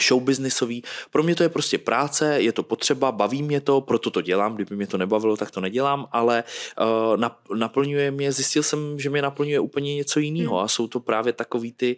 showbiznisový. 0.00 0.82
Pro 1.10 1.22
mě 1.22 1.34
to 1.34 1.42
je 1.42 1.48
prostě 1.48 1.78
práce, 1.78 2.42
je 2.42 2.52
to 2.52 2.62
potřeba, 2.62 3.12
baví 3.12 3.42
mě 3.42 3.60
to, 3.60 3.80
proto 3.80 4.10
to 4.10 4.20
dělám, 4.20 4.54
kdyby 4.54 4.76
mě 4.76 4.86
to 4.86 4.98
nebavilo, 4.98 5.36
tak 5.36 5.50
to 5.50 5.60
nedělám, 5.60 6.08
ale 6.12 6.44
uh, 7.50 7.56
naplňuje 7.58 8.10
mě, 8.10 8.32
zjistil 8.32 8.62
jsem, 8.62 8.98
že 8.98 9.10
mě 9.10 9.22
naplňuje 9.22 9.60
úplně 9.60 9.94
něco 9.94 10.20
jiného 10.20 10.56
hmm. 10.56 10.64
a 10.64 10.68
jsou 10.68 10.88
to 10.88 11.00
právě 11.00 11.32
takový 11.32 11.72
ty 11.72 11.96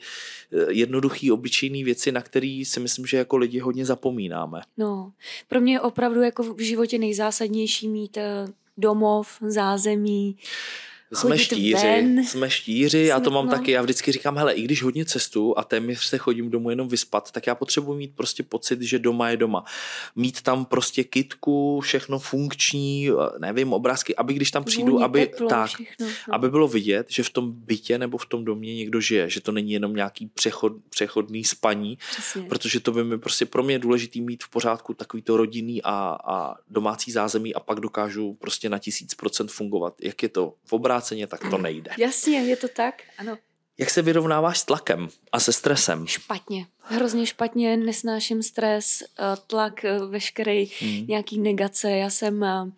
uh, 0.52 0.70
jednoduchý, 0.70 1.32
obyčejné 1.32 1.84
věci, 1.84 2.12
na 2.12 2.20
který 2.22 2.64
si 2.64 2.80
myslím, 2.80 3.06
že 3.06 3.16
jako 3.16 3.36
lidi 3.36 3.58
hodně 3.58 3.86
zapomínáme. 3.86 4.60
No, 4.76 5.12
pro 5.48 5.60
mě 5.60 5.72
je 5.72 5.80
opravdu 5.80 6.22
jako 6.22 6.42
v 6.42 6.60
životě 6.60 6.98
nejzásadnější 6.98 7.88
mít 7.88 8.16
uh, 8.16 8.50
domov, 8.76 9.28
zázemí, 9.40 10.36
jsme 11.12 11.38
štíři, 11.38 11.86
ven. 11.86 12.24
jsme 12.24 12.50
štíři, 12.50 12.98
já 12.98 13.20
to 13.20 13.30
mám 13.30 13.46
no. 13.46 13.50
taky, 13.50 13.70
já 13.70 13.82
vždycky 13.82 14.12
říkám, 14.12 14.36
hele, 14.36 14.52
i 14.52 14.62
když 14.62 14.82
hodně 14.82 15.04
cestu 15.04 15.58
a 15.58 15.64
téměř 15.64 16.04
se 16.04 16.18
chodím 16.18 16.50
domů 16.50 16.70
jenom 16.70 16.88
vyspat, 16.88 17.30
tak 17.30 17.46
já 17.46 17.54
potřebuji 17.54 17.94
mít 17.94 18.14
prostě 18.14 18.42
pocit, 18.42 18.82
že 18.82 18.98
doma 18.98 19.30
je 19.30 19.36
doma. 19.36 19.64
Mít 20.16 20.42
tam 20.42 20.64
prostě 20.64 21.04
kitku, 21.04 21.80
všechno 21.80 22.18
funkční, 22.18 23.10
nevím, 23.38 23.72
obrázky, 23.72 24.16
aby 24.16 24.34
když 24.34 24.50
tam 24.50 24.64
přijdu, 24.64 24.92
Vůni, 24.92 25.04
aby 25.04 25.26
teplo, 25.26 25.48
tak, 25.48 25.70
všechno, 25.70 26.06
no. 26.06 26.34
aby 26.34 26.50
bylo 26.50 26.68
vidět, 26.68 27.06
že 27.10 27.22
v 27.22 27.30
tom 27.30 27.52
bytě 27.52 27.98
nebo 27.98 28.18
v 28.18 28.26
tom 28.26 28.44
domě 28.44 28.74
někdo 28.74 29.00
žije, 29.00 29.30
že 29.30 29.40
to 29.40 29.52
není 29.52 29.72
jenom 29.72 29.94
nějaký 29.94 30.26
přechod, 30.26 30.72
přechodný 30.90 31.44
spaní, 31.44 31.98
Přesně. 32.10 32.42
protože 32.42 32.80
to 32.80 32.92
by 32.92 33.04
mi 33.04 33.18
prostě 33.18 33.46
pro 33.46 33.62
mě 33.62 33.74
je 33.74 33.78
důležitý 33.78 34.20
mít 34.20 34.44
v 34.44 34.48
pořádku 34.48 34.94
takový 34.94 35.22
to 35.22 35.36
rodinný 35.36 35.82
a, 35.82 36.18
a 36.24 36.54
domácí 36.68 37.12
zázemí 37.12 37.54
a 37.54 37.60
pak 37.60 37.80
dokážu 37.80 38.34
prostě 38.40 38.68
na 38.68 38.78
tisíc 38.78 39.14
procent 39.14 39.50
fungovat. 39.50 39.94
Jak 40.02 40.22
je 40.22 40.28
to 40.28 40.54
v 40.64 40.72
obrázku 40.72 40.99
obráceně, 41.00 41.26
tak 41.26 41.40
to 41.50 41.58
nejde. 41.58 41.90
Jasně, 41.98 42.38
je 42.38 42.56
to 42.56 42.68
tak, 42.68 43.02
ano. 43.18 43.38
Jak 43.78 43.90
se 43.90 44.02
vyrovnáváš 44.02 44.58
s 44.58 44.64
tlakem 44.64 45.08
a 45.32 45.40
se 45.40 45.52
stresem? 45.52 46.06
Špatně. 46.06 46.66
Hrozně 46.78 47.26
špatně, 47.26 47.76
nesnáším 47.76 48.42
stres, 48.42 49.02
eh, 49.02 49.36
tlak, 49.46 49.84
eh, 49.84 49.98
veškerý 49.98 50.70
hmm. 50.80 51.06
nějaký 51.08 51.38
negace. 51.38 51.90
Já 51.90 52.10
jsem 52.10 52.42
uh, 52.42 52.68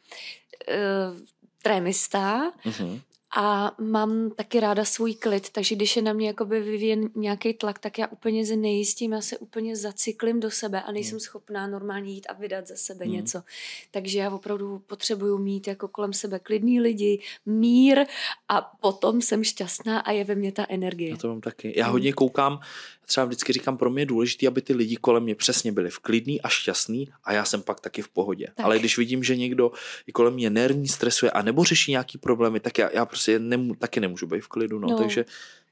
trémista, 1.63 2.53
uh-huh 2.65 3.01
a 3.37 3.73
mám 3.79 4.31
taky 4.31 4.61
ráda 4.61 4.85
svůj 4.85 5.15
klid, 5.15 5.51
takže 5.51 5.75
když 5.75 5.97
je 5.97 6.03
na 6.03 6.13
mě 6.13 6.27
jakoby 6.27 6.61
vyvíjen 6.61 7.11
nějaký 7.15 7.55
tlak, 7.55 7.79
tak 7.79 7.99
já 7.99 8.07
úplně 8.07 8.47
se 8.47 8.57
nejistím, 8.57 9.13
já 9.13 9.21
se 9.21 9.39
úplně 9.39 9.77
zacyklím 9.77 10.41
do 10.41 10.51
sebe 10.51 10.83
a 10.83 10.93
nejsem 10.93 11.13
hmm. 11.13 11.21
schopná 11.21 11.67
normálně 11.67 12.13
jít 12.13 12.27
a 12.29 12.33
vydat 12.33 12.67
za 12.67 12.77
sebe 12.77 13.05
hmm. 13.05 13.15
něco. 13.15 13.43
Takže 13.91 14.19
já 14.19 14.31
opravdu 14.31 14.79
potřebuju 14.87 15.39
mít 15.39 15.67
jako 15.67 15.89
kolem 15.89 16.13
sebe 16.13 16.39
klidný 16.39 16.81
lidi, 16.81 17.21
mír 17.47 18.05
a 18.49 18.61
potom 18.81 19.23
jsem 19.23 19.45
šťastná 19.45 20.01
a 20.01 20.11
je 20.11 20.25
ve 20.25 20.35
mně 20.35 20.53
ta 20.53 20.67
energie. 20.69 21.11
Já 21.11 21.17
to 21.17 21.29
mám 21.29 21.41
taky. 21.41 21.75
Já 21.77 21.89
hodně 21.89 22.13
koukám, 22.13 22.61
třeba 23.07 23.27
vždycky 23.27 23.53
říkám, 23.53 23.77
pro 23.77 23.91
mě 23.91 24.03
je 24.03 24.07
důležité, 24.07 24.47
aby 24.47 24.63
ty 24.63 24.75
lidi 24.75 24.97
kolem 24.97 25.23
mě 25.23 25.35
přesně 25.35 25.73
byli 25.73 25.91
v 25.91 25.99
klidný 25.99 26.41
a 26.41 26.49
šťastný 26.49 27.09
a 27.25 27.33
já 27.33 27.45
jsem 27.45 27.63
pak 27.63 27.81
taky 27.81 28.03
v 28.03 28.09
pohodě. 28.09 28.47
Tak. 28.55 28.67
Ale 28.67 28.79
když 28.79 28.99
vidím, 28.99 29.25
že 29.25 29.37
někdo 29.37 29.73
kolem 30.13 30.35
mě 30.35 30.51
nervní, 30.51 30.89
stresuje 30.89 31.31
a 31.31 31.43
nebo 31.43 31.65
řeší 31.65 31.91
nějaký 31.91 32.19
problémy, 32.19 32.61
tak 32.61 32.79
já, 32.79 32.91
já 32.93 33.07
prostě 33.07 33.39
nemů, 33.39 33.75
taky 33.75 34.01
nemůžu 34.01 34.27
být 34.27 34.41
v 34.41 34.49
klidu. 34.49 34.79
No. 34.79 34.89
no. 34.89 34.99
Takže 34.99 35.25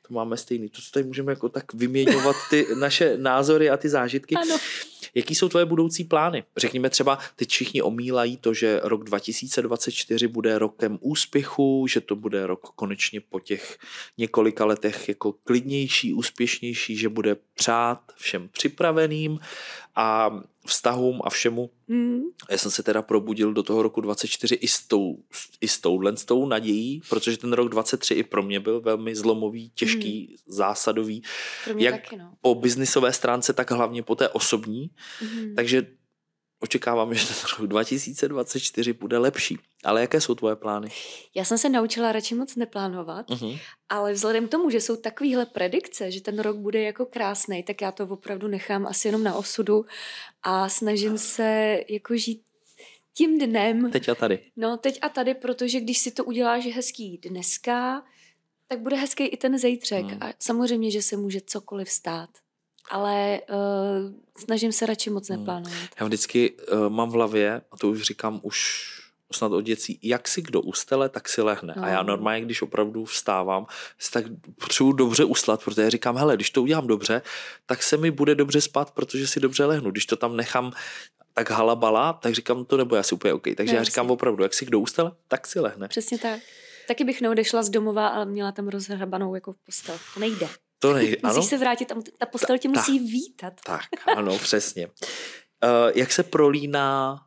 to 0.09 0.15
máme 0.15 0.37
stejný. 0.37 0.69
To, 0.69 0.83
co 0.83 0.91
tady 0.91 1.07
můžeme 1.07 1.33
jako 1.33 1.49
tak 1.49 1.75
vyměňovat 1.75 2.37
ty 2.51 2.67
naše 2.79 3.17
názory 3.17 3.71
a 3.71 3.77
ty 3.77 3.89
zážitky. 3.89 4.35
Ano. 4.35 4.59
Jaký 5.14 5.35
jsou 5.35 5.49
tvoje 5.49 5.64
budoucí 5.64 6.05
plány? 6.05 6.45
Řekněme 6.57 6.90
třeba, 6.90 7.19
teď 7.37 7.49
všichni 7.49 7.83
omílají 7.83 8.37
to, 8.37 8.55
že 8.55 8.81
rok 8.83 9.05
2024 9.05 10.29
bude 10.29 10.59
rokem 10.59 10.99
úspěchu, 11.00 11.87
že 11.87 12.00
to 12.00 12.17
bude 12.17 12.47
rok 12.47 12.61
konečně 12.61 13.21
po 13.21 13.40
těch 13.40 13.79
několika 14.19 14.64
letech 14.64 15.09
jako 15.09 15.33
klidnější, 15.33 16.14
úspěšnější, 16.14 16.97
že 16.97 17.09
bude 17.09 17.37
přát 17.55 18.00
všem 18.17 18.49
připraveným 18.49 19.38
a 20.00 20.30
vztahům 20.66 21.21
a 21.25 21.30
všemu. 21.30 21.71
Mm. 21.88 22.21
Já 22.50 22.59
jsem 22.59 22.71
se 22.71 22.83
teda 22.83 23.02
probudil 23.02 23.52
do 23.52 23.62
toho 23.62 23.83
roku 23.83 24.00
24 24.00 24.54
i 24.54 24.69
s, 24.69 24.87
tou, 24.87 25.16
i 25.61 25.69
s 25.69 25.80
touhle 25.80 26.16
s 26.16 26.25
tou 26.25 26.47
nadějí, 26.47 27.02
protože 27.09 27.37
ten 27.37 27.52
rok 27.52 27.69
23 27.69 28.14
i 28.14 28.23
pro 28.23 28.42
mě 28.42 28.61
byl 28.61 28.80
velmi 28.80 29.14
zlomový, 29.14 29.71
těžký, 29.75 30.28
mm. 30.30 30.54
zásadový. 30.54 31.23
Pro 31.64 31.75
mě 31.75 31.87
jak 31.87 31.95
taky, 31.95 32.16
no. 32.16 32.33
po 32.40 32.54
biznisové 32.54 33.12
stránce, 33.12 33.52
tak 33.52 33.71
hlavně 33.71 34.02
po 34.02 34.14
té 34.14 34.28
osobní. 34.28 34.90
Mm. 35.23 35.54
Takže 35.54 35.87
očekávám, 36.61 37.14
že 37.14 37.26
ten 37.26 37.37
rok 37.59 37.69
2024 37.69 38.93
bude 38.93 39.19
lepší. 39.19 39.59
Ale 39.85 40.00
jaké 40.00 40.21
jsou 40.21 40.35
tvoje 40.35 40.57
plány? 40.57 40.88
Já 41.35 41.45
jsem 41.45 41.59
se 41.59 41.69
naučila 41.69 42.12
radši 42.12 42.35
moc 42.35 42.57
neplánovat, 42.57 43.31
uh-huh. 43.31 43.61
ale 43.88 44.12
vzhledem 44.12 44.49
k 44.49 44.50
tomu, 44.50 44.71
že 44.71 44.81
jsou 44.81 44.97
takovéhle 44.97 45.47
predikce, 45.47 46.11
že 46.11 46.21
ten 46.21 46.38
rok 46.38 46.57
bude 46.57 46.83
jako 46.83 47.07
krásný, 47.07 47.62
tak 47.62 47.81
já 47.81 47.93
to 47.93 48.05
opravdu 48.05 48.49
nechám 48.49 48.87
asi 48.87 49.09
jenom 49.09 49.25
na 49.25 49.35
osudu 49.35 49.85
a 50.43 50.69
snažím 50.69 51.19
se 51.19 51.81
jako 51.88 52.17
žít 52.17 52.43
tím 53.14 53.38
dnem. 53.38 53.90
Teď 53.90 54.09
a 54.09 54.14
tady. 54.14 54.38
No, 54.57 54.76
teď 54.76 54.99
a 55.02 55.09
tady, 55.09 55.35
protože 55.35 55.81
když 55.81 55.99
si 55.99 56.11
to 56.11 56.25
uděláš 56.25 56.67
hezký 56.67 57.19
dneska, 57.19 58.02
tak 58.69 58.81
bude 58.81 58.97
hezký 58.97 59.25
i 59.25 59.37
ten 59.37 59.59
zejtřek. 59.59 60.05
Hmm. 60.05 60.19
A 60.23 60.33
samozřejmě, 60.38 60.90
že 60.90 61.02
se 61.02 61.17
může 61.17 61.40
cokoliv 61.40 61.90
stát 61.90 62.31
ale 62.91 63.41
uh, 63.51 64.13
snažím 64.39 64.73
se 64.73 64.87
radši 64.87 65.11
moc 65.11 65.29
hmm. 65.29 65.39
neplánovat. 65.39 65.79
Já 66.01 66.07
vždycky 66.07 66.51
uh, 66.51 66.89
mám 66.89 67.11
v 67.11 67.13
hlavě, 67.13 67.61
a 67.73 67.77
to 67.77 67.89
už 67.89 68.03
říkám 68.03 68.41
už 68.43 68.87
snad 69.33 69.53
od 69.53 69.61
dětí, 69.61 69.99
jak 70.03 70.29
si 70.29 70.43
kdo 70.43 70.61
ustele, 70.61 71.09
tak 71.09 71.29
si 71.29 71.43
lehne. 71.43 71.75
No. 71.77 71.85
A 71.85 71.89
já 71.89 72.03
no. 72.03 72.09
normálně, 72.09 72.45
když 72.45 72.63
opravdu 72.63 73.05
vstávám, 73.05 73.67
tak 74.13 74.25
potřebuji 74.61 74.93
dobře 74.93 75.25
uslat, 75.25 75.65
protože 75.65 75.83
já 75.83 75.91
říkám, 75.91 76.17
hele, 76.17 76.37
když 76.37 76.51
to 76.51 76.63
udělám 76.63 76.87
dobře, 76.87 77.23
tak 77.67 77.83
se 77.83 77.97
mi 77.97 78.11
bude 78.11 78.35
dobře 78.35 78.61
spát, 78.61 78.91
protože 78.91 79.27
si 79.27 79.41
dobře 79.41 79.65
lehnu. 79.65 79.91
Když 79.91 80.07
to 80.07 80.17
tam 80.17 80.37
nechám 80.37 80.73
tak 81.35 81.51
halabala, 81.51 82.13
tak 82.13 82.35
říkám, 82.35 82.65
to 82.65 82.77
nebo 82.77 82.97
asi 82.97 83.15
úplně 83.15 83.35
OK. 83.35 83.47
Takže 83.57 83.73
no, 83.73 83.79
já 83.79 83.85
říkám 83.85 84.11
opravdu, 84.11 84.43
jak 84.43 84.55
si 84.55 84.65
kdo 84.65 84.81
ustele, 84.81 85.13
tak 85.29 85.47
si 85.47 85.61
lehne. 85.61 85.89
Přesně 85.89 86.19
tak. 86.19 86.41
Taky 86.89 87.05
bych 87.05 87.21
neodešla 87.21 87.63
z 87.63 87.71
domova, 87.71 88.09
ale 88.09 88.27
měla 88.27 88.53
tam 88.53 88.69
rozhrabanou 88.69 89.35
jako 89.35 89.55
postel. 89.67 89.99
To 90.15 90.21
nejde. 90.21 90.49
To 90.83 90.93
Musíš 90.93 91.17
ano? 91.23 91.43
se 91.43 91.59
vrátit, 91.59 91.85
tam 91.85 92.03
ta 92.19 92.27
postel 92.27 92.59
tě 92.59 92.69
musí 92.69 92.99
ta, 92.99 93.05
vítat. 93.05 93.53
Tak, 93.65 93.85
ano, 94.17 94.39
přesně. 94.39 94.87
Uh, 94.87 94.93
jak 95.95 96.13
se 96.13 96.23
prolíná 96.23 97.21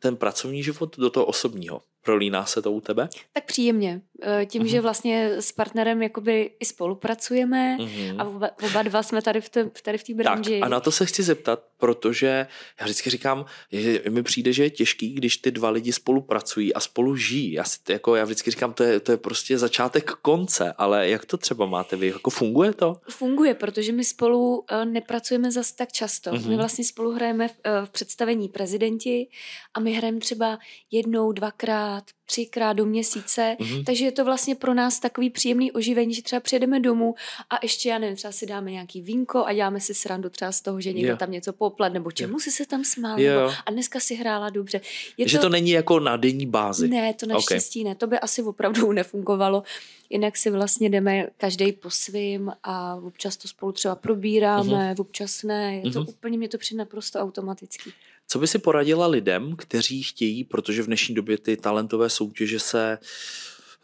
ten 0.00 0.16
pracovní 0.16 0.62
život 0.62 0.96
do 0.98 1.10
toho 1.10 1.26
osobního? 1.26 1.82
Prolíná 2.06 2.46
se 2.46 2.62
to 2.62 2.72
u 2.72 2.80
tebe? 2.80 3.08
Tak 3.32 3.44
příjemně. 3.44 4.00
Eh, 4.22 4.46
tím, 4.46 4.62
uh-huh. 4.62 4.66
že 4.66 4.80
vlastně 4.80 5.30
s 5.30 5.52
partnerem 5.52 6.02
jakoby 6.02 6.50
i 6.60 6.64
spolupracujeme 6.64 7.76
uh-huh. 7.80 8.14
a 8.18 8.24
oba, 8.24 8.50
oba 8.66 8.82
dva 8.82 9.02
jsme 9.02 9.22
tady 9.22 9.40
v, 9.40 9.48
té, 9.48 9.70
tady 9.82 9.98
v 9.98 10.04
té 10.04 10.14
branži. 10.14 10.60
Tak 10.60 10.66
a 10.66 10.68
na 10.68 10.80
to 10.80 10.92
se 10.92 11.06
chci 11.06 11.22
zeptat, 11.22 11.62
protože 11.76 12.46
já 12.80 12.84
vždycky 12.84 13.10
říkám, 13.10 13.44
že 13.72 14.02
mi 14.08 14.22
přijde, 14.22 14.52
že 14.52 14.62
je 14.62 14.70
těžký, 14.70 15.14
když 15.14 15.36
ty 15.36 15.50
dva 15.50 15.70
lidi 15.70 15.92
spolupracují 15.92 16.74
a 16.74 16.80
spolu 16.80 17.16
žijí. 17.16 17.52
Já, 17.52 17.64
si, 17.64 17.78
jako, 17.88 18.16
já 18.16 18.24
vždycky 18.24 18.50
říkám, 18.50 18.72
to 18.72 18.82
je, 18.82 19.00
to 19.00 19.12
je 19.12 19.16
prostě 19.16 19.58
začátek 19.58 20.10
konce, 20.10 20.72
ale 20.72 21.08
jak 21.08 21.24
to 21.24 21.36
třeba 21.36 21.66
máte 21.66 21.96
vy? 21.96 22.06
Jako 22.06 22.30
funguje 22.30 22.72
to? 22.72 22.96
Funguje, 23.10 23.54
protože 23.54 23.92
my 23.92 24.04
spolu 24.04 24.56
uh, 24.58 24.84
nepracujeme 24.84 25.52
zas 25.52 25.72
tak 25.72 25.92
často. 25.92 26.30
Uh-huh. 26.30 26.48
My 26.48 26.56
vlastně 26.56 26.84
spolu 26.84 27.10
hrajeme 27.12 27.48
v, 27.48 27.52
uh, 27.52 27.86
v 27.86 27.90
představení 27.90 28.48
prezidenti 28.48 29.28
a 29.74 29.80
my 29.80 29.92
hrajeme 29.92 30.18
třeba 30.18 30.58
jednou, 30.90 31.32
dvakrát, 31.32 31.95
třikrát 32.26 32.72
do 32.72 32.86
měsíce, 32.86 33.56
mm-hmm. 33.60 33.84
takže 33.84 34.04
je 34.04 34.12
to 34.12 34.24
vlastně 34.24 34.54
pro 34.54 34.74
nás 34.74 35.00
takový 35.00 35.30
příjemný 35.30 35.72
oživení, 35.72 36.14
že 36.14 36.22
třeba 36.22 36.40
přijedeme 36.40 36.80
domů 36.80 37.14
a 37.50 37.58
ještě, 37.62 37.88
já 37.88 37.98
nevím, 37.98 38.16
třeba 38.16 38.32
si 38.32 38.46
dáme 38.46 38.70
nějaký 38.70 39.02
vínko 39.02 39.44
a 39.44 39.52
děláme 39.52 39.80
si 39.80 39.94
srandu 39.94 40.28
třeba 40.28 40.52
z 40.52 40.60
toho, 40.60 40.80
že 40.80 40.92
někdo 40.92 41.06
yeah. 41.06 41.18
tam 41.18 41.30
něco 41.30 41.52
poplet, 41.52 41.92
nebo 41.92 42.10
čemu 42.10 42.32
yeah. 42.32 42.42
si 42.42 42.50
se 42.50 42.66
tam 42.66 42.84
smál, 42.84 43.20
yeah. 43.20 43.42
nebo, 43.42 43.54
a 43.66 43.70
dneska 43.70 44.00
si 44.00 44.14
hrála 44.14 44.50
dobře. 44.50 44.80
Je 45.16 45.28
že 45.28 45.38
to, 45.38 45.42
to 45.42 45.48
není 45.48 45.70
jako 45.70 46.00
na 46.00 46.16
denní 46.16 46.46
bázi. 46.46 46.88
Ne, 46.88 47.14
to 47.14 47.26
naštěstí 47.26 47.80
okay. 47.80 47.90
ne, 47.90 47.94
to 47.94 48.06
by 48.06 48.18
asi 48.18 48.42
opravdu 48.42 48.92
nefungovalo. 48.92 49.62
Jinak 50.10 50.36
si 50.36 50.50
vlastně 50.50 50.88
jdeme 50.88 51.26
každý 51.36 51.72
po 51.72 51.90
svým 51.90 52.52
a 52.62 52.94
občas 52.94 53.36
to 53.36 53.48
spolu 53.48 53.72
třeba 53.72 53.94
probíráme, 53.94 54.94
mm-hmm. 54.94 55.00
občas 55.00 55.42
ne, 55.42 55.76
je 55.76 55.82
to 55.82 55.88
mm-hmm. 55.88 56.08
úplně, 56.08 56.38
mě 56.38 56.48
to 56.48 56.58
přijde 56.58 56.78
naprosto 56.78 57.18
automatický. 57.18 57.92
Co 58.28 58.38
by 58.38 58.46
si 58.46 58.58
poradila 58.58 59.06
lidem, 59.06 59.56
kteří 59.56 60.02
chtějí, 60.02 60.44
protože 60.44 60.82
v 60.82 60.86
dnešní 60.86 61.14
době 61.14 61.38
ty 61.38 61.56
talentové 61.56 62.10
soutěže 62.10 62.60
se 62.60 62.98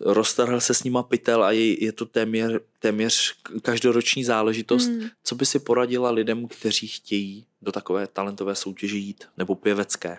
roztrhl 0.01 0.61
se 0.61 0.75
s 0.75 0.85
nima 0.85 1.03
pytel 1.03 1.45
a 1.45 1.53
je, 1.53 1.85
je 1.85 1.93
to 1.93 2.07
téměř, 2.07 2.53
téměř 2.79 3.35
každoroční 3.63 4.25
záležitost. 4.25 4.87
Hmm. 4.87 5.09
Co 5.25 5.35
by 5.35 5.47
si 5.47 5.59
poradila 5.59 6.11
lidem, 6.11 6.49
kteří 6.49 6.89
chtějí 6.89 7.47
do 7.63 7.73
takové 7.73 8.07
talentové 8.07 8.55
soutěže 8.55 8.97
jít, 8.97 9.25
nebo 9.37 9.55
pěvecké? 9.55 10.19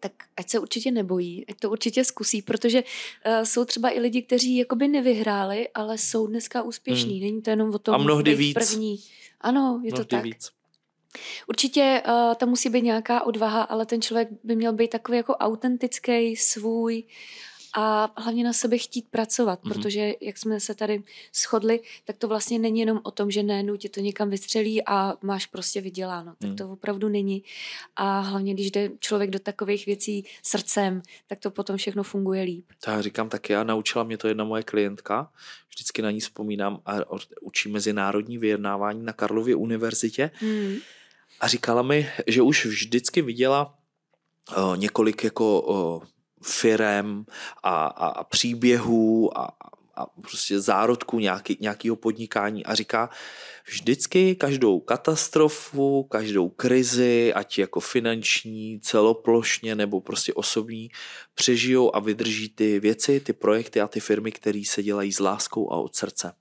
tak 0.00 0.12
ať 0.36 0.50
se 0.50 0.58
určitě 0.58 0.90
nebojí, 0.90 1.46
ať 1.46 1.56
to 1.58 1.70
určitě 1.70 2.04
zkusí, 2.04 2.42
protože 2.42 2.82
uh, 2.82 3.44
jsou 3.44 3.64
třeba 3.64 3.90
i 3.90 4.00
lidi, 4.00 4.22
kteří 4.22 4.56
jakoby 4.56 4.88
nevyhráli, 4.88 5.68
ale 5.68 5.98
jsou 5.98 6.26
dneska 6.26 6.62
úspěšní. 6.62 7.12
Hmm. 7.12 7.20
Není 7.20 7.42
to 7.42 7.50
jenom 7.50 7.74
o 7.74 7.78
tom 7.78 7.94
A 7.94 7.98
mnohdy 7.98 8.34
víc. 8.34 8.54
první. 8.54 8.98
Ano, 9.40 9.80
je 9.84 9.92
mnohdy 9.92 10.04
to 10.04 10.04
tak. 10.04 10.24
Víc. 10.24 10.50
Určitě 11.46 12.02
uh, 12.06 12.34
tam 12.34 12.48
musí 12.48 12.68
být 12.68 12.82
nějaká 12.82 13.22
odvaha, 13.22 13.62
ale 13.62 13.86
ten 13.86 14.02
člověk 14.02 14.28
by 14.44 14.56
měl 14.56 14.72
být 14.72 14.90
takový 14.90 15.16
jako 15.16 15.34
autentický, 15.34 16.36
svůj 16.36 17.04
a 17.76 18.12
hlavně 18.16 18.44
na 18.44 18.52
sebe 18.52 18.78
chtít 18.78 19.08
pracovat, 19.10 19.62
mm-hmm. 19.62 19.72
protože 19.72 20.14
jak 20.20 20.38
jsme 20.38 20.60
se 20.60 20.74
tady 20.74 21.02
shodli, 21.34 21.80
tak 22.04 22.16
to 22.16 22.28
vlastně 22.28 22.58
není 22.58 22.80
jenom 22.80 23.00
o 23.02 23.10
tom, 23.10 23.30
že 23.30 23.42
ne, 23.42 23.64
tě 23.78 23.88
to 23.88 24.00
někam 24.00 24.30
vystřelí 24.30 24.86
a 24.86 25.14
máš 25.22 25.46
prostě 25.46 25.80
vyděláno. 25.80 26.34
Tak 26.38 26.50
mm. 26.50 26.56
to 26.56 26.70
opravdu 26.70 27.08
není. 27.08 27.42
A 27.96 28.20
hlavně, 28.20 28.54
když 28.54 28.70
jde 28.70 28.90
člověk 29.00 29.30
do 29.30 29.38
takových 29.38 29.86
věcí 29.86 30.24
srdcem, 30.42 31.02
tak 31.26 31.38
to 31.38 31.50
potom 31.50 31.76
všechno 31.76 32.02
funguje 32.02 32.42
líp. 32.42 32.64
Já 32.86 33.02
říkám 33.02 33.28
taky, 33.28 33.56
a 33.56 33.64
naučila 33.64 34.04
mě 34.04 34.18
to 34.18 34.28
jedna 34.28 34.44
moje 34.44 34.62
klientka, 34.62 35.30
vždycky 35.68 36.02
na 36.02 36.10
ní 36.10 36.20
vzpomínám 36.20 36.80
a 36.86 36.96
učí 37.42 37.68
mezinárodní 37.68 38.38
vyjednávání 38.38 39.02
na 39.04 39.12
Karlově 39.12 39.54
univerzitě. 39.54 40.30
Mm 40.42 40.76
a 41.40 41.48
říkala 41.48 41.82
mi, 41.82 42.10
že 42.26 42.42
už 42.42 42.66
vždycky 42.66 43.22
viděla 43.22 43.74
uh, 44.56 44.76
několik 44.76 45.24
jako 45.24 45.60
uh, 45.60 46.02
firem 46.42 47.24
a, 47.62 47.86
a, 47.86 48.06
a 48.08 48.24
příběhů 48.24 49.38
a, 49.38 49.56
a 49.98 50.06
prostě 50.06 50.60
zárodků 50.60 51.18
nějaký, 51.18 51.56
nějakého 51.60 51.96
podnikání 51.96 52.64
a 52.64 52.74
říká, 52.74 53.10
vždycky 53.66 54.34
každou 54.34 54.80
katastrofu, 54.80 56.02
každou 56.02 56.48
krizi, 56.48 57.34
ať 57.34 57.58
jako 57.58 57.80
finanční, 57.80 58.80
celoplošně 58.80 59.74
nebo 59.74 60.00
prostě 60.00 60.34
osobní, 60.34 60.90
přežijou 61.34 61.96
a 61.96 61.98
vydrží 61.98 62.48
ty 62.48 62.80
věci, 62.80 63.20
ty 63.20 63.32
projekty 63.32 63.80
a 63.80 63.88
ty 63.88 64.00
firmy, 64.00 64.32
které 64.32 64.62
se 64.66 64.82
dělají 64.82 65.12
s 65.12 65.20
láskou 65.20 65.72
a 65.72 65.76
od 65.76 65.96
srdce. 65.96 66.32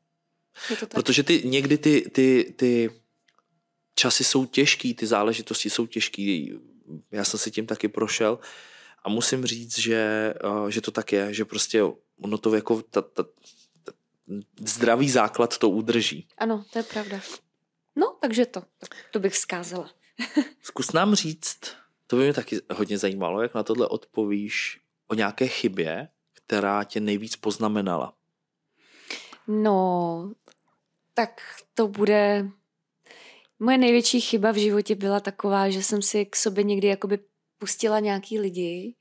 Protože 0.89 1.23
ty 1.23 1.41
někdy 1.45 1.77
ty, 1.77 2.01
ty, 2.11 2.53
ty 2.55 2.91
časy 3.95 4.23
jsou 4.23 4.45
těžký, 4.45 4.93
ty 4.93 5.07
záležitosti 5.07 5.69
jsou 5.69 5.87
těžký. 5.87 6.53
Já 7.11 7.23
jsem 7.23 7.39
si 7.39 7.51
tím 7.51 7.65
taky 7.65 7.87
prošel 7.87 8.39
a 9.07 9.09
musím 9.09 9.45
říct, 9.45 9.79
že, 9.79 10.33
eh, 10.43 10.71
že 10.71 10.81
to 10.81 10.91
tak 10.91 11.11
je, 11.11 11.33
že 11.33 11.45
prostě 11.45 11.83
ono 12.21 12.37
to 12.37 12.55
jako 12.55 12.81
ta, 12.81 13.01
ta, 13.01 13.23
ta, 13.83 13.91
zdravý 14.59 15.09
základ 15.09 15.57
to 15.57 15.69
udrží. 15.69 16.27
Ano, 16.37 16.65
to 16.73 16.79
je 16.79 16.83
pravda. 16.83 17.19
No, 17.95 18.17
takže 18.21 18.45
to, 18.45 18.63
to 19.11 19.19
bych 19.19 19.33
vzkázala. 19.33 19.89
Zkus 20.61 20.91
nám 20.91 21.15
říct, 21.15 21.59
to 22.07 22.15
by 22.15 22.23
mě 22.23 22.33
taky 22.33 22.61
hodně 22.73 22.97
zajímalo, 22.97 23.41
jak 23.41 23.53
na 23.53 23.63
tohle 23.63 23.87
odpovíš 23.87 24.81
o 25.07 25.13
nějaké 25.13 25.47
chybě, 25.47 26.07
která 26.33 26.83
tě 26.83 26.99
nejvíc 26.99 27.35
poznamenala. 27.35 28.13
No, 29.47 30.31
tak 31.13 31.41
to 31.73 31.87
bude 31.87 32.51
Moje 33.59 33.77
největší 33.77 34.21
chyba 34.21 34.51
v 34.51 34.55
životě 34.55 34.95
byla 34.95 35.19
taková, 35.19 35.69
že 35.69 35.83
jsem 35.83 36.01
si 36.01 36.25
k 36.25 36.35
sobě 36.35 36.63
někdy 36.63 36.87
jakoby 36.87 37.19
pustila 37.59 37.99
nějaký 37.99 38.39
lidi, 38.39 38.95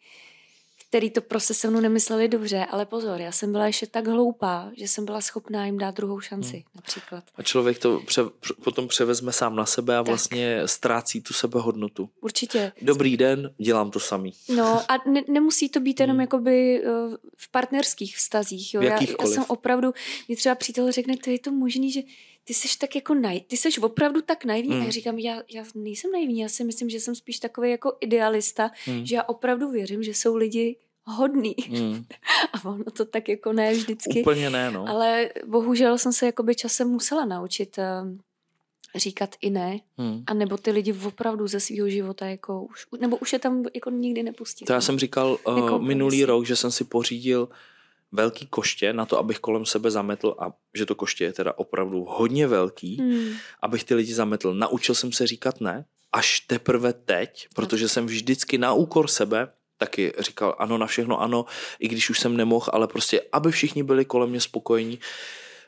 který 0.88 1.10
to 1.10 1.20
prostě 1.20 1.54
se 1.54 1.70
mnou 1.70 1.80
nemysleli 1.80 2.28
dobře, 2.28 2.66
ale 2.70 2.86
pozor, 2.86 3.20
já 3.20 3.32
jsem 3.32 3.52
byla 3.52 3.66
ještě 3.66 3.86
tak 3.86 4.06
hloupá, 4.06 4.70
že 4.76 4.88
jsem 4.88 5.04
byla 5.04 5.20
schopná 5.20 5.66
jim 5.66 5.78
dát 5.78 5.96
druhou 5.96 6.20
šanci, 6.20 6.52
hmm. 6.52 6.62
například. 6.74 7.24
A 7.34 7.42
člověk 7.42 7.78
to 7.78 8.00
pře, 8.06 8.22
potom 8.64 8.88
převezme 8.88 9.32
sám 9.32 9.56
na 9.56 9.66
sebe 9.66 9.96
a 9.96 10.00
tak. 10.00 10.06
vlastně 10.06 10.62
ztrácí 10.66 11.20
tu 11.20 11.34
sebehodnotu. 11.34 12.08
Určitě. 12.20 12.72
Dobrý 12.82 13.16
den, 13.16 13.54
dělám 13.58 13.90
to 13.90 14.00
samý. 14.00 14.32
No 14.48 14.90
a 14.90 15.10
ne, 15.10 15.22
nemusí 15.28 15.68
to 15.68 15.80
být 15.80 16.00
jenom 16.00 16.14
hmm. 16.14 16.20
jakoby 16.20 16.82
eh, 16.84 16.88
v 17.36 17.50
partnerských 17.50 18.16
vztazích. 18.16 18.74
Jo. 18.74 18.82
Já, 18.82 19.02
já 19.20 19.26
jsem 19.26 19.44
opravdu, 19.48 19.92
mě 20.28 20.36
třeba 20.36 20.54
přítel 20.54 20.92
řekne, 20.92 21.16
to 21.16 21.30
je 21.30 21.38
to 21.38 21.52
možný, 21.52 21.92
že 21.92 22.00
ty 22.46 22.54
jsi 22.54 22.78
tak 22.78 22.94
jako 22.94 23.14
naj, 23.14 23.40
ty 23.40 23.56
jsi 23.56 23.80
opravdu 23.80 24.22
tak 24.22 24.44
naivní. 24.44 24.72
Hmm. 24.72 24.82
A 24.82 24.84
já 24.84 24.90
říkám, 24.90 25.18
já, 25.18 25.42
já 25.54 25.64
nejsem 25.74 26.12
naivní, 26.12 26.40
já 26.40 26.48
si 26.48 26.64
myslím, 26.64 26.90
že 26.90 27.00
jsem 27.00 27.14
spíš 27.14 27.38
takový 27.38 27.70
jako 27.70 27.96
idealista, 28.00 28.70
hmm. 28.84 29.06
že 29.06 29.16
já 29.16 29.22
opravdu 29.22 29.70
věřím, 29.70 30.02
že 30.02 30.10
jsou 30.10 30.36
lidi 30.36 30.76
hodný. 31.04 31.54
Hmm. 31.68 32.04
A 32.52 32.68
ono 32.68 32.84
to 32.84 33.04
tak 33.04 33.28
jako 33.28 33.52
ne 33.52 33.72
vždycky. 33.72 34.20
Úplně 34.20 34.50
ne, 34.50 34.70
no. 34.70 34.88
Ale 34.88 35.30
bohužel 35.46 35.98
jsem 35.98 36.12
se 36.12 36.26
jakoby 36.26 36.54
časem 36.54 36.88
musela 36.88 37.24
naučit 37.24 37.78
uh, 37.78 38.18
říkat 38.94 39.34
i 39.40 39.50
ne. 39.50 39.80
Hmm. 39.98 40.22
A 40.26 40.34
nebo 40.34 40.56
ty 40.56 40.70
lidi 40.70 40.94
opravdu 41.04 41.46
ze 41.46 41.60
svého 41.60 41.88
života 41.88 42.26
jako 42.26 42.62
už, 42.62 42.86
nebo 43.00 43.16
už 43.16 43.32
je 43.32 43.38
tam 43.38 43.64
jako 43.74 43.90
nikdy 43.90 44.22
nepustí. 44.22 44.64
To 44.64 44.72
já 44.72 44.80
jsem 44.80 44.98
říkal 44.98 45.38
uh, 45.46 45.58
jako 45.58 45.78
minulý 45.78 46.24
rok, 46.24 46.46
že 46.46 46.56
jsem 46.56 46.70
si 46.70 46.84
pořídil 46.84 47.48
velký 48.12 48.46
koště 48.46 48.92
na 48.92 49.06
to, 49.06 49.18
abych 49.18 49.38
kolem 49.38 49.66
sebe 49.66 49.90
zametl 49.90 50.34
a 50.38 50.52
že 50.74 50.86
to 50.86 50.94
koště 50.94 51.24
je 51.24 51.32
teda 51.32 51.52
opravdu 51.56 52.04
hodně 52.08 52.46
velký, 52.46 52.96
hmm. 52.96 53.34
abych 53.62 53.84
ty 53.84 53.94
lidi 53.94 54.14
zametl. 54.14 54.54
Naučil 54.54 54.94
jsem 54.94 55.12
se 55.12 55.26
říkat 55.26 55.60
ne, 55.60 55.84
až 56.12 56.40
teprve 56.40 56.92
teď, 56.92 57.48
protože 57.54 57.88
jsem 57.88 58.06
vždycky 58.06 58.58
na 58.58 58.72
úkor 58.72 59.08
sebe 59.08 59.48
taky 59.78 60.12
říkal 60.18 60.54
ano 60.58 60.78
na 60.78 60.86
všechno 60.86 61.20
ano, 61.20 61.44
i 61.78 61.88
když 61.88 62.10
už 62.10 62.20
jsem 62.20 62.36
nemohl, 62.36 62.66
ale 62.72 62.86
prostě, 62.86 63.22
aby 63.32 63.52
všichni 63.52 63.82
byli 63.82 64.04
kolem 64.04 64.30
mě 64.30 64.40
spokojení, 64.40 64.98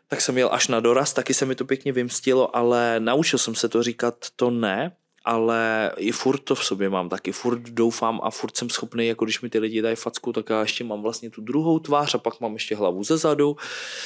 tak 0.09 0.21
jsem 0.21 0.39
jel 0.39 0.49
až 0.53 0.69
na 0.69 0.81
doraz, 0.81 1.13
taky 1.13 1.35
se 1.35 1.47
mi 1.47 1.55
to 1.55 1.65
pěkně 1.65 1.93
vymstilo, 1.93 2.57
ale 2.57 3.01
naučil 3.01 3.39
jsem 3.39 3.55
se 3.55 3.69
to 3.69 3.83
říkat 3.83 4.27
to 4.37 4.51
ne 4.51 4.97
ale 5.29 5.93
i 5.97 6.13
furt 6.13 6.39
to 6.39 6.55
v 6.55 6.65
sobě 6.65 6.89
mám 6.89 7.09
taky, 7.09 7.33
furt 7.33 7.61
doufám 7.61 8.21
a 8.23 8.31
furt 8.31 8.57
jsem 8.57 8.71
schopný, 8.71 9.07
jako 9.07 9.25
když 9.25 9.41
mi 9.41 9.51
ty 9.51 9.59
lidi 9.59 9.83
dají 9.83 9.97
facku, 9.97 10.33
tak 10.33 10.51
já 10.51 10.61
ještě 10.61 10.85
mám 10.85 11.03
vlastně 11.03 11.31
tu 11.31 11.41
druhou 11.41 11.79
tvář 11.79 12.15
a 12.15 12.19
pak 12.19 12.41
mám 12.41 12.53
ještě 12.53 12.77
hlavu 12.77 13.05
ze 13.05 13.17
zadu, 13.17 13.57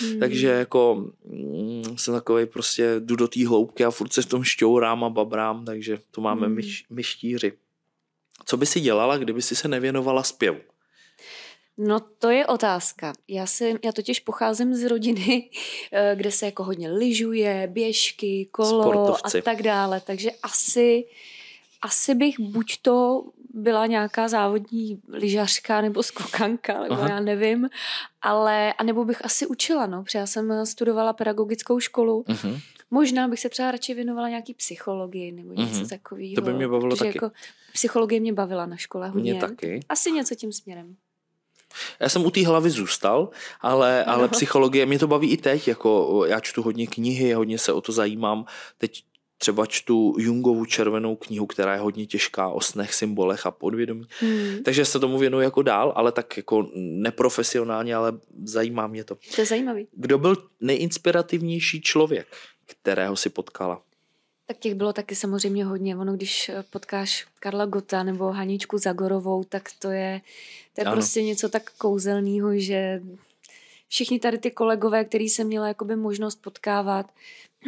hmm. 0.00 0.20
takže 0.20 0.48
jako 0.48 1.04
mm, 1.24 1.98
jsem 1.98 2.14
takový 2.14 2.46
prostě 2.46 2.94
jdu 2.98 3.16
do 3.16 3.28
té 3.28 3.46
hloubky 3.46 3.84
a 3.84 3.90
furt 3.90 4.12
se 4.12 4.22
v 4.22 4.26
tom 4.26 4.44
šťourám 4.44 5.04
a 5.04 5.10
babrám, 5.10 5.64
takže 5.64 5.98
to 6.10 6.20
máme 6.20 6.46
hmm. 6.46 6.56
myš, 6.56 6.84
myštíři. 6.90 7.52
Co 8.44 8.56
by 8.56 8.66
si 8.66 8.80
dělala, 8.80 9.18
kdyby 9.18 9.42
si 9.42 9.56
se 9.56 9.68
nevěnovala 9.68 10.22
zpěvu? 10.22 10.60
No 11.78 12.00
to 12.00 12.30
je 12.30 12.46
otázka. 12.46 13.12
Já, 13.28 13.46
si, 13.46 13.78
já 13.84 13.92
totiž 13.92 14.20
pocházím 14.20 14.74
z 14.74 14.84
rodiny, 14.84 15.50
eh, 15.92 16.12
kde 16.16 16.30
se 16.30 16.46
jako 16.46 16.64
hodně 16.64 16.90
lyžuje, 16.90 17.68
běžky, 17.72 18.48
kolo 18.50 18.82
Sportovci. 18.82 19.38
a 19.38 19.42
tak 19.42 19.62
dále, 19.62 20.00
takže 20.00 20.30
asi, 20.42 21.04
asi 21.82 22.14
bych 22.14 22.40
buď 22.40 22.78
to 22.82 23.24
byla 23.54 23.86
nějaká 23.86 24.28
závodní 24.28 25.00
lyžařka 25.08 25.80
nebo 25.80 26.02
skokanka, 26.02 26.82
nebo 26.82 26.94
Aha. 26.94 27.08
já 27.08 27.20
nevím, 27.20 27.68
ale, 28.22 28.72
anebo 28.72 29.04
bych 29.04 29.24
asi 29.24 29.46
učila, 29.46 29.86
no, 29.86 30.02
protože 30.02 30.18
já 30.18 30.26
jsem 30.26 30.66
studovala 30.66 31.12
pedagogickou 31.12 31.80
školu, 31.80 32.24
uh-huh. 32.28 32.60
Možná 32.94 33.28
bych 33.28 33.40
se 33.40 33.48
třeba 33.48 33.70
radši 33.70 33.94
věnovala 33.94 34.28
nějaký 34.28 34.54
psychologii 34.54 35.32
nebo 35.32 35.52
něco 35.52 35.74
uh-huh. 35.74 35.88
takového. 35.88 36.34
To 36.34 36.40
by 36.40 36.52
mě 36.52 36.68
bavilo 36.68 36.96
taky. 36.96 37.08
Jako 37.08 37.30
psychologie 37.72 38.20
mě 38.20 38.32
bavila 38.32 38.66
na 38.66 38.76
škole 38.76 39.08
hodně. 39.08 39.32
Mě 39.32 39.40
taky. 39.40 39.80
Asi 39.88 40.12
něco 40.12 40.34
tím 40.34 40.52
směrem. 40.52 40.96
Já 42.00 42.08
jsem 42.08 42.26
u 42.26 42.30
té 42.30 42.46
hlavy 42.46 42.70
zůstal, 42.70 43.28
ale, 43.60 44.04
ale 44.04 44.28
psychologie 44.28 44.86
mě 44.86 44.98
to 44.98 45.06
baví 45.06 45.30
i 45.30 45.36
teď, 45.36 45.68
jako 45.68 46.22
já 46.26 46.40
čtu 46.40 46.62
hodně 46.62 46.86
knihy, 46.86 47.32
hodně 47.32 47.58
se 47.58 47.72
o 47.72 47.80
to 47.80 47.92
zajímám. 47.92 48.44
Teď 48.78 49.04
třeba 49.38 49.66
čtu 49.66 50.14
Jungovu 50.18 50.64
červenou 50.64 51.16
knihu, 51.16 51.46
která 51.46 51.72
je 51.72 51.80
hodně 51.80 52.06
těžká 52.06 52.48
o 52.48 52.60
snech, 52.60 52.94
symbolech 52.94 53.46
a 53.46 53.50
podvědomí. 53.50 54.04
Hmm. 54.20 54.58
Takže 54.64 54.84
se 54.84 55.00
tomu 55.00 55.18
věnuji 55.18 55.40
jako 55.40 55.62
dál, 55.62 55.92
ale 55.96 56.12
tak 56.12 56.36
jako 56.36 56.68
neprofesionálně, 56.76 57.94
ale 57.94 58.12
zajímá 58.44 58.86
mě 58.86 59.04
to. 59.04 59.14
To 59.34 59.40
je 59.40 59.46
zajímavý. 59.46 59.86
Kdo 59.92 60.18
byl 60.18 60.36
nejinspirativnější 60.60 61.80
člověk, 61.80 62.26
kterého 62.66 63.16
si 63.16 63.30
potkala? 63.30 63.82
Tak 64.46 64.58
těch 64.58 64.74
bylo 64.74 64.92
taky 64.92 65.14
samozřejmě 65.14 65.64
hodně. 65.64 65.96
Ono, 65.96 66.12
když 66.12 66.50
potkáš 66.70 67.26
Karla 67.40 67.66
Gota 67.66 68.02
nebo 68.02 68.32
Haničku 68.32 68.78
Zagorovou, 68.78 69.44
tak 69.44 69.68
to 69.78 69.90
je, 69.90 70.20
to 70.74 70.80
je 70.80 70.84
prostě 70.84 71.22
něco 71.22 71.48
tak 71.48 71.70
kouzelného, 71.70 72.58
že 72.58 73.02
všichni 73.88 74.18
tady 74.18 74.38
ty 74.38 74.50
kolegové, 74.50 75.04
který 75.04 75.28
jsem 75.28 75.46
měla 75.46 75.68
jakoby 75.68 75.96
možnost 75.96 76.42
potkávat, 76.42 77.06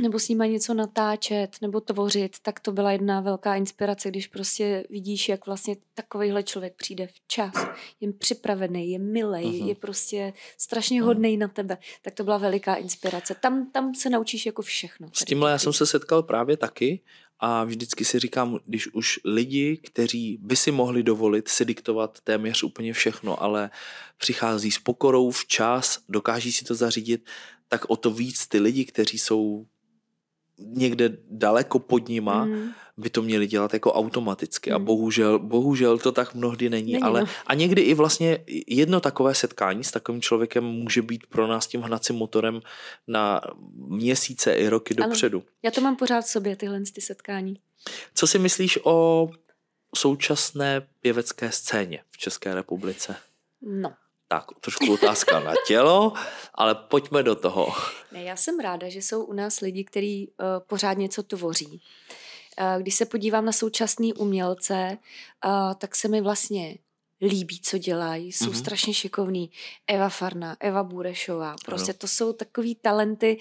nebo 0.03 0.19
s 0.19 0.29
nimi 0.29 0.49
něco 0.49 0.75
natáčet, 0.75 1.57
nebo 1.63 1.81
tvořit, 1.81 2.37
tak 2.43 2.61
to 2.61 2.73
byla 2.73 2.93
jedna 2.93 3.21
velká 3.21 3.55
inspirace, 3.55 4.09
když 4.09 4.27
prostě 4.27 4.85
vidíš, 4.91 5.29
jak 5.29 5.47
vlastně 5.47 5.77
takovýhle 5.95 6.43
člověk 6.43 6.75
přijde 6.77 7.07
včas, 7.07 7.55
je 8.01 8.13
připravený, 8.13 8.91
je 8.91 8.99
milý, 8.99 9.45
uh-huh. 9.45 9.67
je 9.67 9.75
prostě 9.75 10.33
strašně 10.59 11.03
uh-huh. 11.03 11.07
hodný 11.07 11.37
na 11.37 11.49
tebe, 11.49 11.79
tak 12.03 12.15
to 12.15 12.25
byla 12.25 12.39
veliká 12.39 12.75
inspirace. 12.75 13.35
Tam, 13.35 13.71
tam 13.71 13.95
se 13.95 14.11
naučíš 14.11 14.47
jako 14.47 14.63
všechno. 14.63 15.09
S 15.13 15.25
tímhle 15.25 15.51
já 15.51 15.59
jsem 15.59 15.73
se 15.73 15.87
setkal 15.87 16.23
právě 16.23 16.57
taky 16.57 17.01
a 17.41 17.65
vždycky 17.65 18.05
si 18.05 18.19
říkám, 18.19 18.59
když 18.67 18.95
už 18.95 19.21
lidi, 19.25 19.77
kteří 19.77 20.39
by 20.43 20.57
si 20.57 20.71
mohli 20.71 21.03
dovolit 21.03 21.49
si 21.49 21.65
diktovat 21.65 22.21
téměř 22.21 22.63
úplně 22.63 22.93
všechno, 22.93 23.43
ale 23.43 23.71
přichází 24.19 24.71
s 24.71 24.79
pokorou 24.79 25.31
včas, 25.31 25.99
dokáží 26.09 26.53
si 26.53 26.65
to 26.65 26.75
zařídit, 26.75 27.27
tak 27.69 27.91
o 27.91 27.97
to 27.97 28.11
víc 28.11 28.47
ty 28.47 28.59
lidi, 28.61 28.85
kteří 28.85 29.19
jsou 29.19 29.67
někde 30.59 31.17
daleko 31.31 31.79
pod 31.79 32.09
nima, 32.09 32.45
mm. 32.45 32.71
by 32.97 33.11
to 33.11 33.23
měli 33.23 33.47
dělat 33.47 33.73
jako 33.73 33.93
automaticky. 33.93 34.71
Mm. 34.71 34.77
A 34.77 34.79
bohužel, 34.79 35.39
bohužel 35.39 35.99
to 35.99 36.13
tak 36.13 36.35
mnohdy 36.35 36.71
není. 36.71 36.93
není 36.93 37.03
ale 37.03 37.21
no. 37.21 37.27
A 37.47 37.55
někdy 37.55 37.83
i 37.83 37.95
vlastně 37.95 38.39
jedno 38.67 39.01
takové 39.01 39.35
setkání 39.35 39.85
s 39.85 39.91
takovým 39.91 40.23
člověkem 40.23 40.65
může 40.65 41.03
být 41.03 41.27
pro 41.27 41.47
nás 41.47 41.67
tím 41.67 41.81
hnacím 41.81 42.17
motorem 42.17 42.61
na 43.09 43.41
měsíce 43.77 44.53
i 44.53 44.69
roky 44.69 44.95
ano. 44.95 45.07
dopředu. 45.07 45.43
Já 45.63 45.71
to 45.71 45.81
mám 45.81 45.97
pořád 45.97 46.21
v 46.21 46.29
sobě, 46.29 46.57
tyhle 46.57 46.81
ty 46.95 47.01
setkání. 47.01 47.61
Co 48.15 48.27
si 48.27 48.39
myslíš 48.39 48.79
o 48.85 49.31
současné 49.97 50.87
pěvecké 51.01 51.53
scéně 51.53 52.03
v 52.11 52.19
České 52.19 52.55
republice? 52.55 53.17
No, 53.63 53.93
tak, 54.35 54.47
trošku 54.61 54.93
otázka 54.93 55.41
na 55.41 55.55
tělo, 55.67 56.13
ale 56.55 56.75
pojďme 56.75 57.23
do 57.23 57.35
toho. 57.35 57.73
Ne, 58.13 58.23
já 58.23 58.37
jsem 58.37 58.61
ráda, 58.61 58.89
že 58.89 59.03
jsou 59.03 59.25
u 59.25 59.33
nás 59.33 59.61
lidi, 59.61 59.85
kteří 59.85 60.29
uh, 60.29 60.47
pořád 60.67 60.99
něco 60.99 61.23
tvoří. 61.23 61.83
Uh, 62.61 62.83
když 62.83 62.95
se 62.95 63.07
podívám 63.07 63.45
na 63.45 63.53
současné 63.53 64.15
umělce, 64.15 64.99
uh, 65.45 65.75
tak 65.75 65.97
se 65.97 66.09
mi 66.09 66.21
vlastně 66.21 66.79
líbí, 67.23 67.61
co 67.61 67.79
dělají, 67.79 68.33
jsou 68.33 68.45
mm-hmm. 68.45 68.59
strašně 68.59 68.95
šikovní. 68.95 69.51
Eva 69.87 70.09
Farna, 70.09 70.57
Eva 70.61 70.83
Burešová, 70.83 71.55
prostě 71.65 71.93
ano. 71.93 71.99
to 71.99 72.09
jsou 72.09 72.33
takový 72.33 72.75
talenty, 72.75 73.39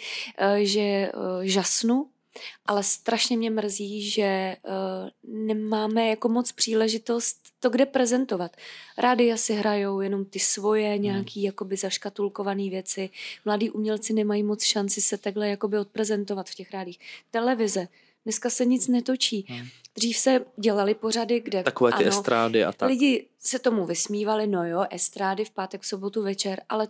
že 0.61 1.11
žasnu, 1.41 2.09
ale 2.65 2.83
strašně 2.83 3.37
mě 3.37 3.49
mrzí, 3.49 4.09
že 4.09 4.57
uh, 4.63 5.33
nemáme 5.33 6.07
jako 6.07 6.29
moc 6.29 6.51
příležitost 6.51 7.37
to 7.59 7.69
kde 7.69 7.85
prezentovat. 7.85 8.57
Rády 8.97 9.31
asi 9.31 9.53
hrajou 9.53 10.01
jenom 10.01 10.25
ty 10.25 10.39
svoje 10.39 10.93
hmm. 10.93 11.03
nějaký 11.03 11.39
hmm. 11.39 11.45
jakoby 11.45 11.77
zaškatulkované 11.77 12.69
věci. 12.69 13.09
Mladí 13.45 13.69
umělci 13.69 14.13
nemají 14.13 14.43
moc 14.43 14.63
šanci 14.63 15.01
se 15.01 15.17
takhle 15.17 15.49
jakoby 15.49 15.79
odprezentovat 15.79 16.49
v 16.49 16.55
těch 16.55 16.71
rádích. 16.71 16.99
Televize. 17.31 17.87
Dneska 18.23 18.49
se 18.49 18.65
nic 18.65 18.87
netočí. 18.87 19.45
Hmm. 19.49 19.67
Dřív 19.95 20.17
se 20.17 20.45
dělali 20.57 20.95
pořady, 20.95 21.39
kde... 21.39 21.63
Takové 21.63 21.91
ty 21.91 22.05
ano, 22.05 22.07
estrády 22.07 22.63
a 22.63 22.71
tak. 22.71 22.89
Lidi 22.89 23.27
se 23.39 23.59
tomu 23.59 23.85
vysmívali, 23.85 24.47
no 24.47 24.67
jo, 24.67 24.85
estrády 24.89 25.45
v 25.45 25.51
pátek, 25.51 25.85
sobotu 25.85 26.23
večer, 26.23 26.61
ale 26.69 26.87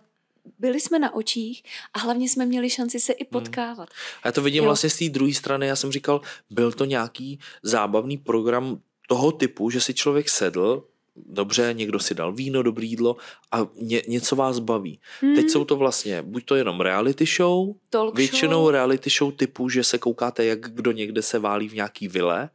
byli 0.59 0.79
jsme 0.79 0.99
na 0.99 1.13
očích 1.13 1.63
a 1.93 1.99
hlavně 1.99 2.29
jsme 2.29 2.45
měli 2.45 2.69
šanci 2.69 2.99
se 2.99 3.13
i 3.13 3.23
hmm. 3.23 3.29
potkávat. 3.29 3.89
Hmm. 3.89 4.19
A 4.23 4.27
já 4.27 4.31
to 4.31 4.41
vidím 4.41 4.63
jo. 4.63 4.67
vlastně 4.67 4.89
z 4.89 4.97
té 4.97 5.09
druhé 5.09 5.33
strany, 5.33 5.67
já 5.67 5.75
jsem 5.75 5.91
říkal, 5.91 6.21
byl 6.49 6.71
to 6.71 6.85
nějaký 6.85 7.39
zábavný 7.63 8.17
program 8.17 8.79
toho 9.07 9.31
typu, 9.31 9.69
že 9.69 9.81
si 9.81 9.93
člověk 9.93 10.29
sedl, 10.29 10.83
dobře, 11.15 11.69
někdo 11.73 11.99
si 11.99 12.13
dal 12.13 12.33
víno, 12.33 12.63
dobrý 12.63 12.89
jídlo 12.89 13.15
a 13.51 13.67
ně, 13.75 14.01
něco 14.07 14.35
vás 14.35 14.59
baví. 14.59 14.99
Hmm. 15.21 15.35
Teď 15.35 15.49
jsou 15.49 15.65
to 15.65 15.75
vlastně 15.75 16.21
buď 16.21 16.45
to 16.45 16.55
jenom 16.55 16.81
reality 16.81 17.25
show, 17.25 17.75
Talk 17.89 18.15
většinou 18.15 18.63
show. 18.63 18.71
reality 18.71 19.09
show 19.09 19.33
typu, 19.33 19.69
že 19.69 19.83
se 19.83 19.97
koukáte, 19.97 20.45
jak 20.45 20.59
kdo 20.59 20.91
někde 20.91 21.21
se 21.21 21.39
válí 21.39 21.69
v 21.69 21.73
nějaký 21.73 22.07
vile, 22.07 22.49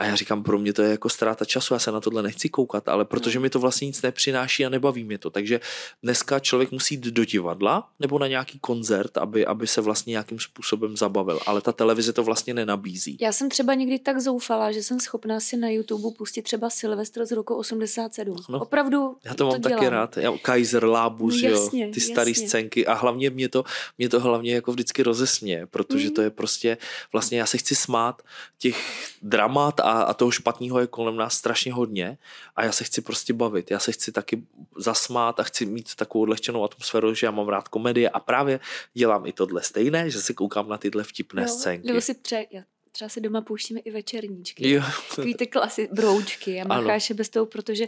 a 0.00 0.06
já 0.06 0.14
říkám, 0.14 0.42
pro 0.42 0.58
mě 0.58 0.72
to 0.72 0.82
je 0.82 0.90
jako 0.90 1.08
ztráta 1.08 1.44
času, 1.44 1.74
já 1.74 1.80
se 1.80 1.92
na 1.92 2.00
tohle 2.00 2.22
nechci 2.22 2.48
koukat, 2.48 2.88
ale 2.88 3.04
protože 3.04 3.40
mi 3.40 3.50
to 3.50 3.58
vlastně 3.58 3.86
nic 3.86 4.02
nepřináší 4.02 4.66
a 4.66 4.68
nebaví 4.68 5.04
mě 5.04 5.18
to. 5.18 5.30
Takže 5.30 5.60
dneska 6.02 6.38
člověk 6.38 6.70
musí 6.70 6.94
jít 6.94 7.00
do 7.00 7.24
divadla 7.24 7.88
nebo 7.98 8.18
na 8.18 8.26
nějaký 8.26 8.58
koncert, 8.58 9.18
aby, 9.18 9.46
aby 9.46 9.66
se 9.66 9.80
vlastně 9.80 10.10
nějakým 10.10 10.38
způsobem 10.38 10.96
zabavil. 10.96 11.40
Ale 11.46 11.60
ta 11.60 11.72
televize 11.72 12.12
to 12.12 12.22
vlastně 12.22 12.54
nenabízí. 12.54 13.16
Já 13.20 13.32
jsem 13.32 13.48
třeba 13.48 13.74
někdy 13.74 13.98
tak 13.98 14.20
zoufala, 14.20 14.72
že 14.72 14.82
jsem 14.82 15.00
schopná 15.00 15.40
si 15.40 15.56
na 15.56 15.68
YouTube 15.68 16.16
pustit 16.18 16.42
třeba 16.42 16.70
Silvestr 16.70 17.26
z 17.26 17.32
roku 17.32 17.54
87. 17.54 18.36
No, 18.48 18.58
Opravdu. 18.58 19.16
Já 19.24 19.34
to 19.34 19.46
mám 19.46 19.60
to 19.60 19.68
taky 19.68 19.88
rád. 19.88 20.16
Já, 20.16 20.32
Kaiser, 20.42 20.84
Lábus, 20.84 21.42
no, 21.42 21.48
jasně, 21.48 21.86
jo, 21.86 21.92
ty 21.92 22.00
staré 22.00 22.34
scénky 22.34 22.86
a 22.86 22.94
hlavně 22.94 23.30
mě 23.30 23.48
to, 23.48 23.64
mě 23.98 24.08
to 24.08 24.20
hlavně 24.20 24.54
jako 24.54 24.72
vždycky 24.72 25.02
rozesmě, 25.02 25.66
protože 25.66 26.08
mm. 26.08 26.14
to 26.14 26.22
je 26.22 26.30
prostě, 26.30 26.78
vlastně 27.12 27.38
já 27.38 27.46
se 27.46 27.58
chci 27.58 27.74
smát 27.74 28.22
těch 28.58 28.76
dramat 29.22 29.80
a 29.80 29.89
a, 29.90 30.02
a 30.02 30.14
toho 30.14 30.30
špatného 30.30 30.80
je 30.80 30.86
kolem 30.86 31.16
nás 31.16 31.34
strašně 31.34 31.72
hodně 31.72 32.18
a 32.56 32.64
já 32.64 32.72
se 32.72 32.84
chci 32.84 33.00
prostě 33.00 33.32
bavit, 33.32 33.70
já 33.70 33.78
se 33.78 33.92
chci 33.92 34.12
taky 34.12 34.42
zasmát 34.76 35.40
a 35.40 35.42
chci 35.42 35.66
mít 35.66 35.94
takovou 35.94 36.22
odlehčenou 36.22 36.64
atmosféru, 36.64 37.14
že 37.14 37.26
já 37.26 37.30
mám 37.30 37.48
rád 37.48 37.68
komedie 37.68 38.08
a 38.08 38.20
právě 38.20 38.60
dělám 38.94 39.26
i 39.26 39.32
tohle 39.32 39.62
stejné, 39.62 40.10
že 40.10 40.22
si 40.22 40.34
koukám 40.34 40.68
na 40.68 40.78
tyhle 40.78 41.04
vtipné 41.04 41.42
jo, 41.42 41.48
scénky. 41.48 41.86
Nebo 41.86 42.00
si 42.00 42.14
pře, 42.14 42.46
já 42.50 42.62
třeba 42.92 43.08
si 43.08 43.20
doma 43.20 43.40
pouštíme 43.40 43.80
i 43.80 43.90
večerníčky. 43.90 44.70
Jo. 44.70 44.82
Takový 45.08 45.34
ty 45.34 45.46
klasy, 45.46 45.88
broučky 45.92 46.60
a 46.60 46.66
macháše 46.66 47.14
bez 47.14 47.28
toho, 47.28 47.46
protože 47.46 47.86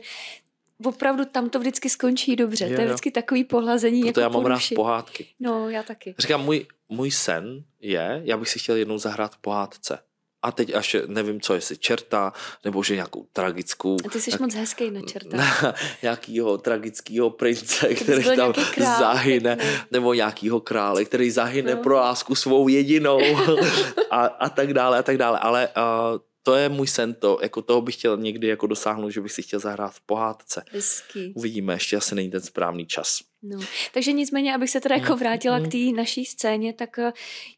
opravdu 0.84 1.24
tam 1.24 1.50
to 1.50 1.58
vždycky 1.58 1.90
skončí 1.90 2.36
dobře. 2.36 2.68
Jo, 2.68 2.74
to 2.74 2.80
je 2.80 2.86
vždycky 2.86 3.10
takový 3.10 3.44
pohlazení. 3.44 4.02
Proto 4.02 4.20
jako 4.20 4.36
já 4.36 4.40
mám 4.40 4.46
rád 4.46 4.62
pohádky. 4.74 5.26
No, 5.40 5.68
já 5.68 5.82
taky. 5.82 6.14
Říkám, 6.18 6.44
můj, 6.44 6.66
můj 6.88 7.10
sen 7.10 7.64
je, 7.80 8.22
já 8.24 8.36
bych 8.36 8.48
si 8.48 8.58
chtěl 8.58 8.76
jednou 8.76 8.98
zahrát 8.98 9.36
pohádce 9.40 9.98
a 10.42 10.52
teď 10.52 10.74
až 10.74 10.96
nevím, 11.06 11.40
co 11.40 11.54
jestli 11.54 11.76
čerta, 11.76 12.32
nebo 12.64 12.82
že 12.82 12.94
nějakou 12.94 13.26
tragickou... 13.32 13.96
A 14.06 14.10
ty 14.10 14.20
jsi 14.20 14.30
jak, 14.30 14.40
moc 14.40 14.54
hezký 14.54 14.90
na 14.90 15.00
čerta. 15.02 15.36
Na 15.36 15.74
nějakýho 16.02 16.58
tragického 16.58 17.30
prince, 17.30 17.94
který 17.94 18.36
tam 18.36 18.52
král, 18.74 18.98
zahyne, 18.98 19.56
ne? 19.56 19.86
nebo 19.90 20.14
nějakýho 20.14 20.60
krále, 20.60 21.04
který 21.04 21.30
zahyne 21.30 21.74
no. 21.74 21.82
pro 21.82 21.94
lásku 21.94 22.34
svou 22.34 22.68
jedinou 22.68 23.20
a, 24.10 24.24
a 24.24 24.48
tak 24.48 24.74
dále, 24.74 24.98
a 24.98 25.02
tak 25.02 25.16
dále. 25.18 25.38
Ale 25.38 25.68
uh, 25.68 26.18
to 26.42 26.54
je 26.54 26.68
můj 26.68 26.86
sen, 26.86 27.14
to, 27.14 27.38
jako 27.42 27.62
toho 27.62 27.80
bych 27.80 27.94
chtěl 27.94 28.16
někdy 28.16 28.46
jako 28.46 28.66
dosáhnout, 28.66 29.10
že 29.10 29.20
bych 29.20 29.32
si 29.32 29.42
chtěl 29.42 29.60
zahrát 29.60 29.94
v 29.94 30.00
pohádce. 30.00 30.64
Hezky. 30.70 31.32
Uvidíme, 31.36 31.72
ještě 31.72 31.96
asi 31.96 32.14
není 32.14 32.30
ten 32.30 32.40
správný 32.40 32.86
čas. 32.86 33.20
No. 33.42 33.60
Takže 33.94 34.12
nicméně, 34.12 34.54
abych 34.54 34.70
se 34.70 34.80
teda 34.80 34.94
jako 34.94 35.12
mm, 35.12 35.18
vrátila 35.18 35.60
k 35.60 35.62
mm. 35.62 35.70
té 35.70 35.78
naší 35.96 36.24
scéně, 36.24 36.72
tak 36.72 36.98
eh, 36.98 37.12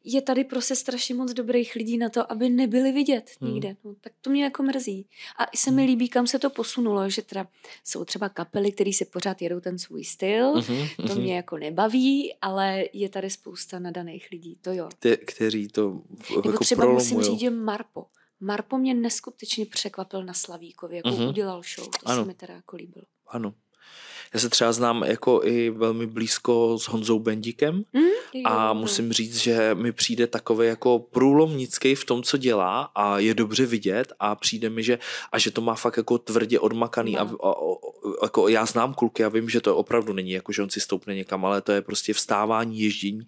je 0.05 0.23
tady 0.23 0.45
prostě 0.45 0.77
strašně 0.77 1.15
moc 1.15 1.33
dobrých 1.33 1.75
lidí 1.75 1.99
na 1.99 2.09
to, 2.09 2.33
aby 2.33 2.49
nebyli 2.49 2.93
vidět 2.93 3.31
mm. 3.41 3.49
nikde. 3.55 3.77
No, 3.85 3.95
tak 4.01 4.13
to 4.21 4.31
mě 4.31 4.45
jako 4.45 4.63
mrzí. 4.63 5.07
A 5.39 5.45
i 5.45 5.57
se 5.57 5.71
mi 5.71 5.85
líbí, 5.85 6.09
kam 6.09 6.27
se 6.27 6.39
to 6.39 6.51
posunulo, 6.51 7.11
že 7.11 7.23
teda 7.23 7.47
jsou 7.85 8.05
třeba 8.05 8.29
kapely, 8.29 8.73
které 8.73 8.93
si 8.93 9.05
pořád 9.05 9.43
jedou 9.43 9.61
ten 9.61 9.79
svůj 9.79 10.05
styl, 10.05 10.55
mm-hmm, 10.55 10.97
to 10.97 11.03
mm-hmm. 11.03 11.21
mě 11.21 11.37
jako 11.37 11.59
nebaví, 11.59 12.35
ale 12.43 12.85
je 12.93 13.09
tady 13.09 13.31
spousta 13.31 13.79
nadaných 13.79 14.29
lidí, 14.33 14.59
to 14.61 14.73
jo. 14.73 14.89
Kte- 14.89 15.19
kteří 15.27 15.69
to 15.69 16.01
jako, 16.37 16.49
jako 16.49 16.65
třeba 16.65 16.81
prolomujou. 16.81 17.17
musím 17.17 17.23
říct, 17.23 17.41
že 17.41 17.51
Marpo. 17.51 18.07
Marpo 18.41 18.79
mě 18.79 18.95
neskutečně 18.95 19.67
překvapil 19.67 20.25
na 20.25 20.35
Slavíkově, 20.35 20.97
jako 20.97 21.09
mm-hmm. 21.09 21.29
udělal 21.29 21.63
show, 21.77 21.89
to 22.03 22.09
ano. 22.09 22.23
se 22.23 22.27
mi 22.27 22.35
teda 22.35 22.55
jako 22.55 22.77
líbilo. 22.77 23.05
Ano. 23.29 23.55
Já 24.35 24.41
se 24.41 24.49
třeba 24.49 24.73
znám 24.73 25.03
jako 25.03 25.41
i 25.45 25.71
velmi 25.71 26.07
blízko 26.07 26.79
s 26.79 26.89
Honzou 26.89 27.19
Bendíkem 27.19 27.85
Mm, 27.93 28.47
a 28.47 28.73
musím 28.73 29.13
říct, 29.13 29.37
že 29.37 29.75
mi 29.75 29.93
přijde 29.93 30.27
takový 30.27 30.67
jako 30.67 30.99
průlomnický 30.99 31.95
v 31.95 32.05
tom, 32.05 32.23
co 32.23 32.37
dělá 32.37 32.83
a 32.95 33.19
je 33.19 33.35
dobře 33.35 33.67
vidět 33.67 34.13
a 34.21 34.35
přijde 34.35 34.71
mi, 34.71 34.83
že 34.83 34.99
a 35.33 35.39
že 35.39 35.51
to 35.51 35.61
má 35.61 35.75
fakt 35.75 35.97
jako 35.97 36.19
tvrdě 36.19 36.61
odmakaný 36.61 37.13
No. 37.13 37.21
a, 37.21 37.49
a, 37.49 37.53
a 37.53 37.55
jako 38.23 38.49
já 38.49 38.67
znám 38.67 38.95
kluky 38.95 39.25
a 39.25 39.29
vím, 39.29 39.49
že 39.49 39.61
to 39.61 39.77
opravdu 39.77 40.13
není 40.13 40.31
jako, 40.31 40.53
že 40.53 40.63
on 40.63 40.71
si 40.71 40.81
stoupne 40.81 41.15
někam, 41.15 41.45
ale 41.45 41.63
to 41.63 41.73
je 41.73 41.83
prostě 41.83 42.15
vstávání, 42.15 42.81
ježdění, 42.81 43.27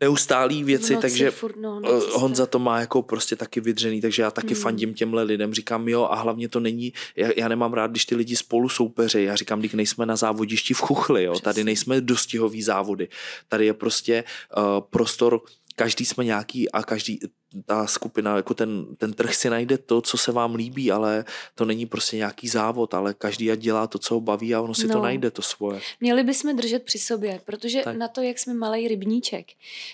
neustálý 0.00 0.64
věci, 0.64 0.92
noci 0.94 1.02
takže 1.02 1.30
furt, 1.30 1.56
no, 1.56 1.80
Eh, 1.84 1.92
noci 1.92 2.06
Honza 2.12 2.46
to 2.46 2.58
má 2.58 2.80
jako 2.80 3.02
prostě 3.02 3.36
taky 3.36 3.60
vydřený, 3.60 4.00
takže 4.00 4.22
já 4.22 4.30
taky 4.30 4.54
Hmm. 4.54 4.62
fandím 4.62 4.94
těmhle 4.94 5.22
lidem. 5.22 5.54
Říkám, 5.54 5.88
jo, 5.88 6.08
a 6.10 6.14
hlavně 6.14 6.48
to 6.48 6.60
není, 6.60 6.92
já, 7.16 7.28
já 7.36 7.48
nemám 7.48 7.72
rád, 7.72 7.90
když 7.90 8.04
ty 8.06 8.14
lidi 8.16 8.36
spolu 8.36 8.68
soupeří. 8.68 9.22
Já 9.24 9.36
říkám, 9.36 9.58
když 9.60 9.72
nejsme 9.72 10.06
na 10.06 10.16
závodišti 10.16 10.74
v 10.74 10.80
chuchli, 10.80 11.24
jo. 11.24 11.32
Tady 11.40 11.52
Přesně. 11.52 11.64
nejsme 11.64 12.00
dostihový 12.00 12.62
závody. 12.62 13.08
Tady 13.48 13.66
je 13.66 13.74
prostě 13.74 14.24
uh, 14.56 14.62
prostor, 14.90 15.40
každý 15.76 16.04
jsme 16.04 16.24
nějaký 16.24 16.70
a 16.70 16.82
každý 16.82 17.20
ta 17.66 17.86
skupina, 17.86 18.36
jako 18.36 18.54
ten, 18.54 18.96
ten 18.96 19.12
trh 19.12 19.34
si 19.34 19.50
najde 19.50 19.78
to, 19.78 20.00
co 20.00 20.18
se 20.18 20.32
vám 20.32 20.54
líbí, 20.54 20.92
ale 20.92 21.24
to 21.54 21.64
není 21.64 21.86
prostě 21.86 22.16
nějaký 22.16 22.48
závod, 22.48 22.94
ale 22.94 23.14
každý 23.14 23.50
ať 23.50 23.58
dělá 23.58 23.86
to, 23.86 23.98
co 23.98 24.14
ho 24.14 24.20
baví 24.20 24.54
a 24.54 24.60
ono 24.60 24.74
si 24.74 24.88
to 24.88 24.94
No. 24.94 25.02
najde, 25.02 25.30
to 25.30 25.42
svoje. 25.42 25.80
Měli 26.00 26.22
bychom 26.22 26.56
držet 26.56 26.82
při 26.82 26.98
sobě, 26.98 27.40
protože 27.44 27.80
tak. 27.84 27.96
na 27.96 28.08
to, 28.08 28.22
jak 28.22 28.38
jsme 28.38 28.54
malý 28.54 28.88
rybníček, 28.88 29.46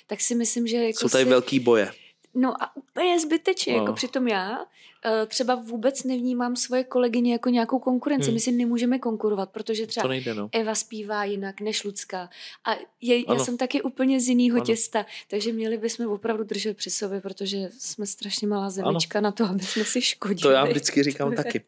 tak 0.06 0.20
si 0.20 0.34
myslím, 0.34 0.66
že 0.66 0.76
jako 0.76 0.98
Jsou 0.98 1.08
tady 1.08 1.24
si... 1.24 1.30
velký 1.30 1.60
boje. 1.60 1.92
No 2.38 2.62
a 2.62 2.76
úplně 2.76 3.20
zbytečně, 3.20 3.72
No. 3.72 3.78
no. 3.78 3.84
jako 3.84 3.94
přitom 3.94 4.28
já 4.28 4.58
eh, 5.04 5.26
třeba 5.26 5.54
vůbec 5.54 6.04
nevnímám 6.04 6.56
svoje 6.56 6.84
kolegyně 6.84 7.32
jako 7.32 7.48
nějakou 7.48 7.78
konkurenci. 7.78 8.26
Hmm. 8.26 8.34
My 8.34 8.40
si 8.40 8.52
nemůžeme 8.52 8.98
konkurovat, 8.98 9.50
protože 9.50 9.82
To 9.82 9.88
třeba 9.90 10.08
nejde, 10.08 10.34
no. 10.34 10.48
Eva 10.52 10.74
zpívá 10.74 11.24
jinak 11.24 11.60
než 11.60 11.84
Lucka. 11.84 12.30
A 12.64 12.70
je, 13.00 13.18
já 13.18 13.24
Ano. 13.28 13.44
jsem 13.44 13.56
taky 13.56 13.82
úplně 13.82 14.20
z 14.20 14.28
jiného 14.28 14.56
Ano. 14.56 14.64
těsta, 14.64 15.06
takže 15.30 15.52
měli 15.52 15.78
bychom 15.78 16.06
opravdu 16.06 16.44
držet 16.44 16.76
při 16.76 16.90
sobě, 16.90 17.20
protože 17.20 17.68
jsme 17.78 18.06
strašně 18.06 18.46
malá 18.48 18.70
zemička 18.70 19.20
na 19.20 19.32
to, 19.32 19.44
aby 19.44 19.60
jsme 19.62 19.84
si 19.84 20.02
škodili. 20.02 20.40
To 20.42 20.50
já 20.50 20.64
vždycky 20.64 21.02
říkám 21.02 21.34
taky. 21.36 21.64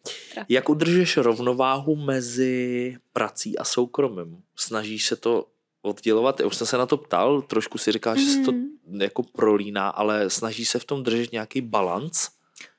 Jak 0.48 0.68
udržuješ 0.68 1.16
rovnováhu 1.16 1.96
mezi 1.96 2.96
prací 3.12 3.58
a 3.58 3.64
soukromím? 3.64 4.42
Snažíš 4.56 5.06
se 5.06 5.16
to 5.16 5.46
oddělovat? 5.82 6.40
Já 6.40 6.46
už 6.46 6.56
jsem 6.56 6.66
se 6.66 6.78
na 6.78 6.86
to 6.86 6.96
ptal, 6.96 7.42
trošku 7.42 7.78
si 7.78 7.92
říkáš, 7.92 8.18
že 8.18 8.30
se 8.30 8.40
to 8.40 8.52
Mhm. 8.52 8.68
jako 9.00 9.22
prolíná, 9.22 9.88
ale 9.88 10.30
snažíš 10.30 10.68
se 10.68 10.78
v 10.78 10.84
tom 10.84 11.02
držet 11.02 11.32
nějaký 11.32 11.60
balans? 11.60 12.28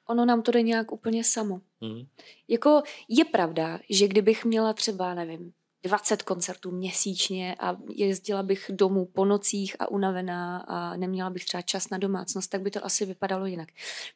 Ono 0.08 0.26
nám 0.26 0.42
to 0.42 0.52
jde 0.52 0.62
nějak 0.62 0.92
úplně 0.92 1.24
samo. 1.24 1.62
Mhm. 1.82 2.06
Jako 2.48 2.82
je 3.10 3.26
pravda, 3.26 3.80
že 3.90 4.08
kdybych 4.08 4.46
měla 4.46 4.74
třeba, 4.74 5.14
nevím, 5.14 5.52
20 5.84 6.22
koncertů 6.24 6.72
měsíčně 6.72 7.56
a 7.60 7.78
jezdila 7.90 8.44
bych 8.44 8.72
domů 8.74 9.06
po 9.06 9.26
nocích 9.26 9.76
a 9.80 9.92
unavená 9.92 10.58
a 10.58 10.96
neměla 10.98 11.30
bych 11.30 11.46
třeba 11.46 11.62
čas 11.62 11.90
na 11.90 11.98
domácnost, 11.98 12.50
tak 12.50 12.62
by 12.62 12.72
to 12.72 12.86
asi 12.86 13.06
vypadalo 13.06 13.46
jinak. 13.46 13.70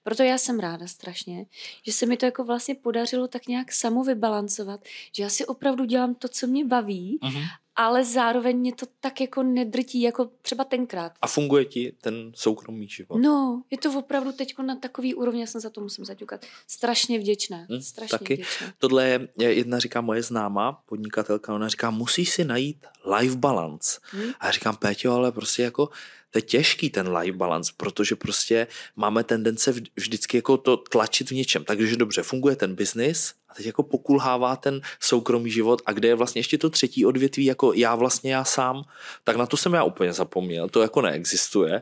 Proto 0.03 0.23
já 0.23 0.37
jsem 0.37 0.59
ráda 0.59 0.87
strašně, 0.87 1.45
že 1.85 1.91
se 1.91 2.05
mi 2.05 2.17
to 2.17 2.25
jako 2.25 2.43
vlastně 2.43 2.75
podařilo 2.75 3.27
tak 3.27 3.47
nějak 3.47 3.71
samo 3.71 4.03
vybalancovat, 4.03 4.79
že 5.15 5.23
já 5.23 5.29
si 5.29 5.45
opravdu 5.45 5.85
dělám 5.85 6.15
to, 6.15 6.27
co 6.27 6.47
mě 6.47 6.65
baví, 6.65 7.19
Mhm. 7.23 7.41
Ale 7.75 8.05
zároveň 8.05 8.57
mě 8.57 8.75
to 8.75 8.85
tak 8.99 9.21
jako 9.21 9.43
nedrtí, 9.43 10.01
jako 10.01 10.29
třeba 10.41 10.63
tenkrát. 10.63 11.11
A 11.21 11.27
funguje 11.27 11.65
ti 11.65 11.93
ten 12.01 12.31
soukromý 12.35 12.87
život? 12.87 13.17
No, 13.21 13.63
je 13.71 13.77
to 13.77 13.99
opravdu 13.99 14.31
teď 14.31 14.55
na 14.65 14.75
takový 14.75 15.13
úrovni, 15.15 15.41
já 15.41 15.47
jsem 15.47 15.61
za 15.61 15.69
to 15.69 15.81
musím 15.81 16.05
zaťukat. 16.05 16.45
Strašně 16.67 17.19
vděčná, 17.19 17.57
Hm, 17.69 17.81
strašně 17.81 18.17
taky. 18.19 18.33
vděčná. 18.33 18.67
Tohle 18.77 19.07
je, 19.07 19.27
je 19.39 19.53
jedna 19.53 19.79
říká 19.79 20.01
moje 20.01 20.23
známá 20.23 20.71
podnikatelka, 20.85 21.53
ona 21.53 21.67
říká, 21.67 21.89
musíš 21.91 22.29
si 22.29 22.43
najít 22.45 22.85
life 23.19 23.35
balance. 23.37 23.99
Hm? 24.13 24.31
A 24.39 24.45
já 24.45 24.51
říkám, 24.51 24.75
Péťo, 24.75 25.11
ale 25.11 25.31
prostě 25.31 25.63
jako 25.63 25.89
to 26.33 26.37
je 26.37 26.41
těžký 26.41 26.89
ten 26.89 27.17
life 27.17 27.37
balance, 27.37 27.73
protože 27.77 28.15
prostě 28.15 28.67
máme 28.95 29.23
tendence 29.23 29.71
vž- 29.71 29.87
vždycky 29.95 30.37
jako 30.37 30.57
to 30.57 30.77
tlačit 30.77 31.31
v 31.31 31.33
něčem. 31.33 31.63
Takže 31.63 31.95
dobře, 31.95 32.23
funguje 32.23 32.55
ten 32.55 32.75
biznis 32.75 33.33
a 33.49 33.53
teď 33.53 33.65
jako 33.65 33.83
pokulhává 33.83 34.55
ten 34.55 34.81
soukromý 34.99 35.51
život 35.51 35.81
a 35.85 35.91
kde 35.91 36.07
je 36.07 36.15
vlastně 36.15 36.39
ještě 36.39 36.57
to 36.57 36.69
třetí 36.69 37.05
odvětví, 37.05 37.45
jako 37.45 37.73
já 37.73 37.95
vlastně 37.95 38.33
já 38.33 38.43
sám, 38.43 38.83
tak 39.23 39.35
na 39.35 39.45
to 39.45 39.57
jsem 39.57 39.73
já 39.73 39.83
úplně 39.83 40.13
zapomněl, 40.13 40.69
to 40.69 40.81
jako 40.81 41.01
neexistuje. 41.01 41.81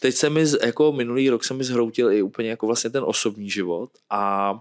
Teď 0.00 0.14
se 0.14 0.30
mi, 0.30 0.44
jako 0.64 0.92
minulý 0.92 1.30
rok 1.30 1.44
se 1.44 1.54
mi 1.54 1.64
zhroutil 1.64 2.12
i 2.12 2.22
úplně 2.22 2.50
jako 2.50 2.66
vlastně 2.66 2.90
ten 2.90 3.02
osobní 3.06 3.50
život 3.50 3.90
a 4.10 4.52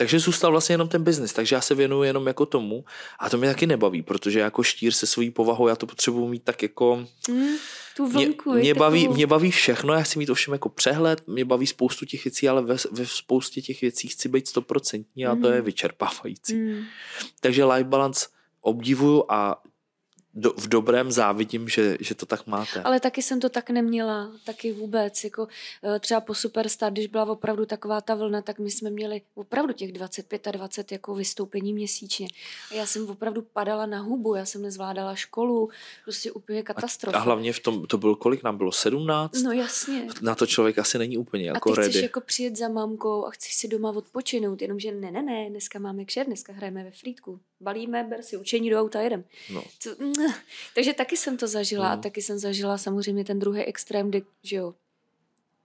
takže 0.00 0.18
zůstal 0.18 0.50
vlastně 0.50 0.72
jenom 0.72 0.88
ten 0.88 1.04
biznis, 1.04 1.32
takže 1.32 1.56
já 1.56 1.60
se 1.60 1.74
věnuju 1.74 2.02
jenom 2.02 2.26
jako 2.26 2.46
tomu 2.46 2.84
a 3.18 3.30
to 3.30 3.36
mě 3.38 3.48
taky 3.48 3.66
nebaví, 3.66 4.02
protože 4.02 4.40
jako 4.40 4.62
štír 4.62 4.92
se 4.92 5.06
svojí 5.06 5.30
povahou 5.30 5.68
já 5.68 5.76
to 5.76 5.86
potřebuji 5.86 6.28
mít 6.28 6.44
tak 6.44 6.62
jako 6.62 7.06
Hm? 7.30 7.46
Tu 7.96 8.06
mě, 8.06 8.26
vlnku. 8.26 8.52
mě, 8.52 8.68
je 8.68 8.74
baví, 8.74 9.08
mě 9.08 9.26
baví 9.26 9.50
všechno, 9.50 9.94
já 9.94 10.00
chci 10.02 10.18
mít 10.18 10.30
ovšem 10.30 10.52
jako 10.52 10.68
přehled, 10.68 11.22
mě 11.26 11.44
baví 11.44 11.66
spoustu 11.66 12.06
těch 12.06 12.24
věcí, 12.24 12.48
ale 12.48 12.62
ve, 12.62 12.76
ve 12.90 13.06
spoustě 13.06 13.62
těch 13.62 13.80
věcí 13.80 14.08
chci 14.08 14.28
být 14.28 14.48
stoprocentní 14.48 15.26
a 15.26 15.30
to 15.30 15.36
Mhm. 15.46 15.52
je 15.52 15.60
vyčerpávající. 15.62 16.54
Hm. 16.54 16.84
Takže 17.40 17.64
life 17.64 17.84
balance 17.84 18.26
obdivuju 18.60 19.24
a 19.28 19.62
do, 20.34 20.52
v 20.52 20.68
dobrém 20.68 21.12
závidím, 21.12 21.68
že, 21.68 21.96
že 22.00 22.14
to 22.14 22.26
tak 22.26 22.46
máte. 22.46 22.82
Ale 22.82 23.00
taky 23.00 23.22
jsem 23.22 23.40
to 23.40 23.48
tak 23.48 23.70
neměla, 23.70 24.32
taky 24.44 24.72
vůbec. 24.72 25.24
Jako 25.24 25.48
eh, 25.82 25.98
třeba 25.98 26.20
po 26.20 26.34
Superstar, 26.34 26.92
když 26.92 27.06
byla 27.06 27.24
opravdu 27.24 27.66
taková 27.66 28.00
ta 28.00 28.14
vlna, 28.14 28.42
tak 28.42 28.58
my 28.58 28.70
jsme 28.70 28.90
měli 28.90 29.22
opravdu 29.34 29.72
těch 29.72 29.92
25 29.92 30.46
a 30.46 30.50
20 30.50 30.92
jako 30.92 31.14
vystoupení 31.14 31.72
měsíčně. 31.72 32.28
A 32.70 32.74
já 32.74 32.86
jsem 32.86 33.10
opravdu 33.10 33.42
padala 33.42 33.86
na 33.86 34.00
hubu, 34.00 34.34
já 34.34 34.44
jsem 34.44 34.62
nezvládala 34.62 35.14
školu, 35.14 35.70
prostě 36.04 36.32
úplně 36.32 36.62
katastrofa. 36.62 37.18
A 37.18 37.20
hlavně 37.20 37.52
v 37.52 37.60
tom, 37.60 37.86
to 37.86 37.98
bylo 37.98 38.16
kolik 38.16 38.42
nám 38.42 38.56
bylo, 38.56 38.72
17? 38.72 39.42
No 39.42 39.52
jasně. 39.52 40.06
Na 40.22 40.34
to 40.34 40.46
člověk 40.46 40.78
asi 40.78 40.98
není 40.98 41.18
úplně 41.18 41.46
jako 41.46 41.72
a 41.72 41.74
ty 41.74 41.80
chceš 41.80 41.94
ready. 41.94 42.04
jako 42.04 42.20
přijet 42.20 42.56
za 42.56 42.68
mamkou 42.68 43.24
a 43.26 43.30
chceš 43.30 43.54
si 43.54 43.68
doma 43.68 43.90
odpočinout, 43.90 44.62
jenomže 44.62 44.92
ne, 44.92 45.10
ne, 45.10 45.22
ne, 45.22 45.50
dneska 45.50 45.78
máme 45.78 46.04
kšer, 46.04 46.26
dneska 46.26 46.52
hrajeme 46.52 46.84
ve 46.84 46.90
flítku. 46.90 47.40
Balíme, 47.60 48.04
ber 48.04 48.22
si 48.22 48.36
učení 48.36 48.70
do 48.70 48.80
auta, 48.80 49.00
jedem. 49.00 49.24
No. 49.52 49.62
To, 49.82 49.90
takže 50.74 50.92
taky 50.92 51.16
jsem 51.16 51.36
to 51.36 51.46
zažila 51.48 51.86
No. 51.88 51.92
a 51.92 51.96
taky 51.96 52.22
jsem 52.22 52.38
zažila 52.38 52.78
samozřejmě 52.78 53.24
ten 53.24 53.38
druhý 53.38 53.62
extrém, 53.62 54.08
kdy, 54.08 54.22
že 54.42 54.56
jo, 54.56 54.74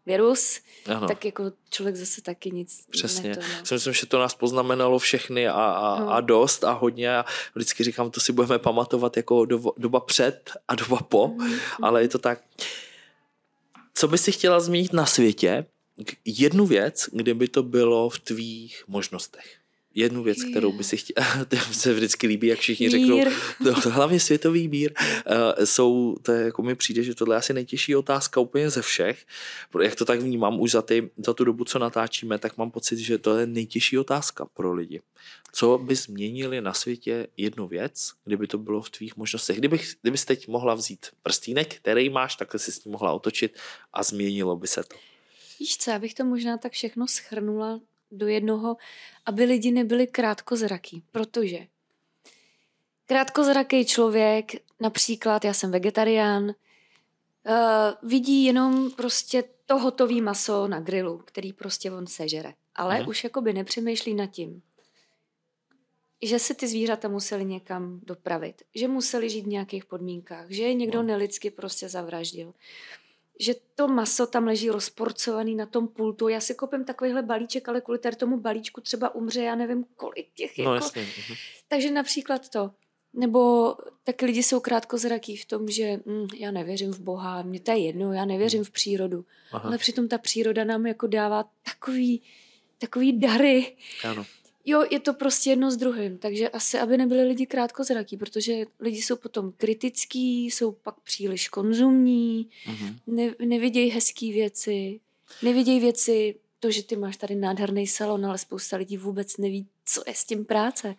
virus, 0.05 0.59
Ano. 0.85 1.07
tak 1.07 1.25
jako 1.25 1.43
člověk 1.69 1.95
zase 1.95 2.21
taky 2.21 2.51
nic 2.51 2.85
Přesně. 2.89 3.35
To, 3.35 3.41
no. 3.41 3.47
Myslím, 3.71 3.93
že 3.93 4.05
to 4.05 4.19
nás 4.19 4.35
poznamenalo 4.35 4.99
všechny 4.99 5.47
a, 5.47 5.53
a, 5.53 5.99
No. 5.99 6.11
a 6.13 6.21
dost 6.21 6.63
a 6.63 6.71
hodně 6.71 7.17
a 7.17 7.25
vždycky 7.55 7.83
říkám, 7.83 8.11
to 8.11 8.19
si 8.19 8.31
budeme 8.31 8.59
pamatovat 8.59 9.17
jako 9.17 9.45
doba, 9.45 9.71
doba 9.77 9.99
před 9.99 10.51
a 10.67 10.75
doba 10.75 10.97
po, 10.97 11.27
Mhm. 11.27 11.59
ale 11.81 12.01
je 12.01 12.07
to 12.07 12.19
tak. 12.19 12.41
Co 13.93 14.07
by 14.07 14.17
si 14.17 14.31
chtěla 14.31 14.59
změnit 14.59 14.93
na 14.93 15.05
světě? 15.05 15.65
Jednu 16.25 16.65
věc, 16.65 17.09
kde 17.11 17.33
by 17.33 17.47
to 17.47 17.63
bylo 17.63 18.09
v 18.09 18.19
tvých 18.19 18.83
možnostech. 18.87 19.55
Jednu 19.95 20.23
věc, 20.23 20.43
kterou 20.43 20.71
by 20.71 20.83
si 20.83 20.97
chtěla, 20.97 21.45
to 21.47 21.57
se 21.57 21.93
vždycky 21.93 22.27
líbí, 22.27 22.47
jak 22.47 22.59
všichni 22.59 22.89
řeknou, 22.89 23.17
Mír. 23.17 23.31
to, 23.63 23.89
hlavně 23.89 24.19
světový 24.19 24.67
mír, 24.67 24.93
uh, 24.97 25.65
jsou, 25.65 26.15
to 26.21 26.31
je, 26.31 26.45
jako 26.45 26.61
mi 26.61 26.75
přijde, 26.75 27.03
že 27.03 27.15
tohle 27.15 27.35
je 27.35 27.37
asi 27.37 27.53
nejtěžší 27.53 27.95
otázka 27.95 28.39
úplně 28.39 28.69
ze 28.69 28.81
všech. 28.81 29.25
Jak 29.81 29.95
to 29.95 30.05
tak 30.05 30.19
vnímám 30.19 30.59
už 30.59 30.71
za, 30.71 30.81
ty, 30.81 31.09
za 31.17 31.33
tu 31.33 31.43
dobu, 31.43 31.65
co 31.65 31.79
natáčíme, 31.79 32.37
tak 32.37 32.57
mám 32.57 32.71
pocit, 32.71 32.99
že 32.99 33.17
to 33.17 33.37
je 33.37 33.47
nejtěžší 33.47 33.97
otázka 33.97 34.45
pro 34.45 34.73
lidi. 34.73 35.01
Co 35.51 35.77
by 35.77 35.95
změnili 35.95 36.61
na 36.61 36.73
světě 36.73 37.27
jednu 37.37 37.67
věc, 37.67 38.11
kdyby 38.25 38.47
to 38.47 38.57
bylo 38.57 38.81
v 38.81 38.89
tvých 38.89 39.17
možnostech? 39.17 39.57
Kdybych, 39.57 39.95
kdybys 40.01 40.25
teď 40.25 40.47
mohla 40.47 40.73
vzít 40.73 41.05
prstínek, 41.23 41.75
který 41.75 42.09
máš, 42.09 42.35
takhle 42.35 42.59
si 42.59 42.71
s 42.71 42.85
ním 42.85 42.91
mohla 42.91 43.11
otočit 43.11 43.57
a 43.93 44.03
změnilo 44.03 44.55
by 44.55 44.67
se 44.67 44.83
to. 44.83 44.95
Víš 45.59 45.77
co, 45.77 45.91
já 45.91 45.99
bych 45.99 46.13
to 46.13 46.25
možná 46.25 46.57
tak 46.57 46.71
všechno 46.71 47.07
schrnula 47.07 47.79
do 48.11 48.27
jednoho, 48.27 48.77
aby 49.25 49.43
lidi 49.43 49.71
nebyli 49.71 50.07
krátkozraký, 50.07 51.03
protože 51.11 51.67
krátkozraký 53.05 53.85
člověk, 53.85 54.51
například 54.79 55.45
já 55.45 55.53
jsem 55.53 55.71
vegetarián, 55.71 56.43
uh, 56.43 58.09
vidí 58.09 58.43
jenom 58.45 58.91
prostě 58.91 59.43
to 59.65 59.77
hotový 59.77 60.21
maso 60.21 60.67
na 60.67 60.79
grilu, 60.79 61.17
který 61.17 61.53
prostě 61.53 61.91
on 61.91 62.07
sežere. 62.07 62.53
Ale 62.75 62.99
Mhm. 62.99 63.09
už 63.09 63.23
jakoby 63.23 63.53
nepřemýšlí 63.53 64.13
nad 64.13 64.27
tím, 64.27 64.61
že 66.21 66.39
se 66.39 66.53
ty 66.53 66.67
zvířata 66.67 67.07
museli 67.07 67.45
někam 67.45 67.99
dopravit, 68.03 68.61
že 68.75 68.87
museli 68.87 69.29
žít 69.29 69.41
v 69.45 69.47
nějakých 69.47 69.85
podmínkách, 69.85 70.45
že 70.49 70.63
je 70.63 70.73
někdo 70.73 71.01
No. 71.01 71.07
nelidsky 71.07 71.51
prostě 71.51 71.89
zavraždil 71.89 72.53
že 73.39 73.55
to 73.75 73.87
maso 73.87 74.27
tam 74.27 74.45
leží 74.45 74.69
rozporcovaný 74.69 75.55
na 75.55 75.65
tom 75.65 75.87
pultu. 75.87 76.27
Já 76.27 76.39
si 76.39 76.55
koupím 76.55 76.85
takovýhle 76.85 77.21
balíček, 77.21 77.69
ale 77.69 77.81
kvůli 77.81 77.99
tady 77.99 78.15
tomu 78.15 78.39
balíčku 78.39 78.81
třeba 78.81 79.15
umře, 79.15 79.41
já 79.41 79.55
nevím, 79.55 79.85
kolik 79.95 80.27
těch. 80.35 80.57
No 80.57 80.63
jako... 80.63 80.75
jasně. 80.75 81.01
mhm. 81.01 81.35
Takže 81.67 81.91
například 81.91 82.49
to. 82.49 82.71
Nebo 83.13 83.75
taky 84.03 84.25
lidi 84.25 84.43
jsou 84.43 84.59
krátkozraký 84.59 85.37
v 85.37 85.45
tom, 85.45 85.67
že 85.69 85.99
hm, 86.05 86.27
já 86.37 86.51
nevěřím 86.51 86.93
v 86.93 86.99
Boha, 86.99 87.41
mě 87.41 87.59
to 87.59 87.71
je 87.71 87.77
jedno, 87.77 88.13
já 88.13 88.25
nevěřím 88.25 88.63
v 88.63 88.71
přírodu. 88.71 89.25
Aha, 89.51 89.67
Ale 89.67 89.77
přitom 89.77 90.07
ta 90.07 90.17
příroda 90.17 90.63
nám 90.63 90.85
jako 90.85 91.07
dává 91.07 91.45
takový, 91.63 92.21
takový 92.77 93.19
dary. 93.19 93.75
ano. 94.03 94.25
Jo, 94.65 94.85
je 94.91 94.99
to 94.99 95.13
prostě 95.13 95.49
jedno 95.49 95.71
s 95.71 95.77
druhým, 95.77 96.17
takže 96.17 96.49
asi, 96.49 96.79
aby 96.79 96.97
nebyli 96.97 97.23
lidi 97.23 97.45
krátkozraký, 97.45 98.17
protože 98.17 98.65
lidi 98.79 99.01
jsou 99.01 99.15
potom 99.15 99.53
kritický, 99.57 100.45
jsou 100.45 100.71
pak 100.71 100.99
příliš 100.99 101.49
konzumní, 101.49 102.49
mm-hmm. 102.67 102.95
ne, 103.07 103.35
nevidějí 103.45 103.89
hezké 103.89 104.25
věci, 104.25 104.99
nevidějí 105.43 105.79
věci, 105.79 106.35
to, 106.59 106.71
že 106.71 106.83
ty 106.83 106.95
máš 106.95 107.17
tady 107.17 107.35
nádherný 107.35 107.87
salon, 107.87 108.25
ale 108.25 108.37
spousta 108.37 108.77
lidí 108.77 108.97
vůbec 108.97 109.37
neví, 109.37 109.67
co 109.85 110.03
je 110.07 110.13
s 110.13 110.23
tím 110.23 110.45
práce 110.45 110.95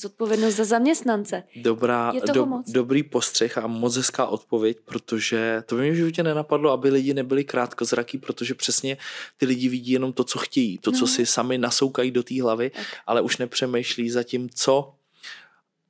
zodpovědnost 0.00 0.54
za 0.54 0.64
zaměstnance. 0.64 1.42
Dobrá, 1.56 2.12
je 2.14 2.20
do, 2.32 2.46
moc. 2.46 2.70
dobrý 2.70 3.02
postřeh 3.02 3.58
a 3.58 3.66
moc 3.66 3.96
hezká 3.96 4.26
odpověď, 4.26 4.78
protože 4.84 5.62
to 5.66 5.74
by 5.74 5.82
mě 5.82 5.90
v 5.90 5.94
životě 5.94 6.22
nenapadlo, 6.22 6.70
aby 6.70 6.90
lidi 6.90 7.14
nebyli 7.14 7.44
krátkozraký, 7.44 8.18
protože 8.18 8.54
přesně 8.54 8.96
ty 9.36 9.46
lidi 9.46 9.68
vidí 9.68 9.92
jenom 9.92 10.12
to, 10.12 10.24
co 10.24 10.38
chtějí, 10.38 10.78
to, 10.78 10.90
no. 10.90 10.98
co 10.98 11.06
si 11.06 11.26
sami 11.26 11.58
nasoukají 11.58 12.10
do 12.10 12.22
té 12.22 12.42
hlavy, 12.42 12.70
tak. 12.70 12.86
ale 13.06 13.20
už 13.20 13.36
nepřemýšlí 13.36 14.10
za 14.10 14.22
tím, 14.22 14.48
co 14.54 14.92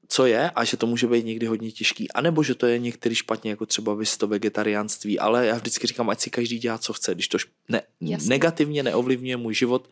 co 0.08 0.26
je 0.26 0.50
a 0.50 0.64
že 0.64 0.76
to 0.76 0.86
může 0.86 1.06
být 1.06 1.26
někdy 1.26 1.46
hodně 1.46 1.72
těžký. 1.72 2.12
A 2.12 2.20
nebo 2.20 2.42
že 2.42 2.54
to 2.54 2.66
je 2.66 2.78
některý 2.78 3.14
špatně, 3.14 3.50
jako 3.50 3.66
třeba 3.66 3.94
vys 3.94 4.16
to 4.16 4.26
vegetariánství, 4.26 5.18
ale 5.18 5.46
já 5.46 5.54
vždycky 5.56 5.86
říkám, 5.86 6.10
ať 6.10 6.20
si 6.20 6.30
každý 6.30 6.58
dělá, 6.58 6.78
co 6.78 6.92
chce. 6.92 7.14
Když 7.14 7.28
to 7.28 7.38
ne, 7.68 7.82
negativně 8.26 8.82
neovlivňuje 8.82 9.36
můj 9.36 9.54
život, 9.54 9.90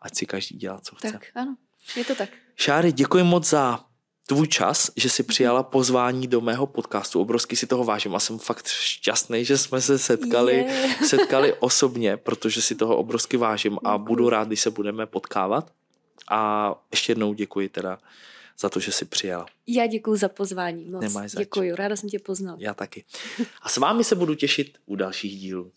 ať 0.00 0.16
si 0.16 0.26
každý 0.26 0.58
dělá, 0.58 0.80
co 0.80 0.96
chce. 0.96 1.12
Tak, 1.12 1.26
ano. 1.34 1.56
Je 1.96 2.04
to 2.04 2.14
tak. 2.14 2.28
Šáry, 2.56 2.92
děkuji 2.92 3.24
moc 3.24 3.48
za 3.48 3.84
tvůj 4.26 4.48
čas, 4.48 4.90
že 4.96 5.10
si 5.10 5.22
přijala 5.22 5.62
pozvání 5.62 6.26
do 6.26 6.40
mého 6.40 6.66
podcastu. 6.66 7.20
Obrovsky 7.20 7.56
si 7.56 7.66
toho 7.66 7.84
vážím 7.84 8.14
a 8.14 8.20
jsem 8.20 8.38
fakt 8.38 8.66
šťastný, 8.68 9.44
že 9.44 9.58
jsme 9.58 9.80
se 9.80 9.98
setkali, 9.98 10.56
yeah. 10.56 11.04
setkali 11.06 11.54
osobně, 11.54 12.16
protože 12.16 12.62
si 12.62 12.74
toho 12.74 12.96
obrovsky 12.96 13.36
vážím 13.36 13.78
a 13.84 13.98
budu 13.98 14.28
rád, 14.28 14.48
když 14.48 14.60
se 14.60 14.70
budeme 14.70 15.06
potkávat. 15.06 15.72
A 16.30 16.74
ještě 16.90 17.10
jednou 17.10 17.34
děkuji 17.34 17.68
teda 17.68 17.98
za 18.58 18.68
to, 18.68 18.80
že 18.80 18.92
jsi 18.92 19.04
přijela. 19.04 19.46
Já 19.66 19.86
děkuji 19.86 20.16
za 20.16 20.28
pozvání 20.28 20.84
moc. 20.84 21.02
Nemáš 21.02 21.30
zač. 21.30 21.38
Děkuji, 21.38 21.72
ráda 21.74 21.96
jsem 21.96 22.08
tě 22.08 22.18
poznal. 22.18 22.56
Já 22.58 22.74
taky. 22.74 23.04
A 23.62 23.68
s 23.68 23.76
vámi 23.76 24.04
se 24.04 24.14
budu 24.14 24.34
těšit 24.34 24.78
u 24.86 24.96
dalších 24.96 25.40
dílů. 25.40 25.72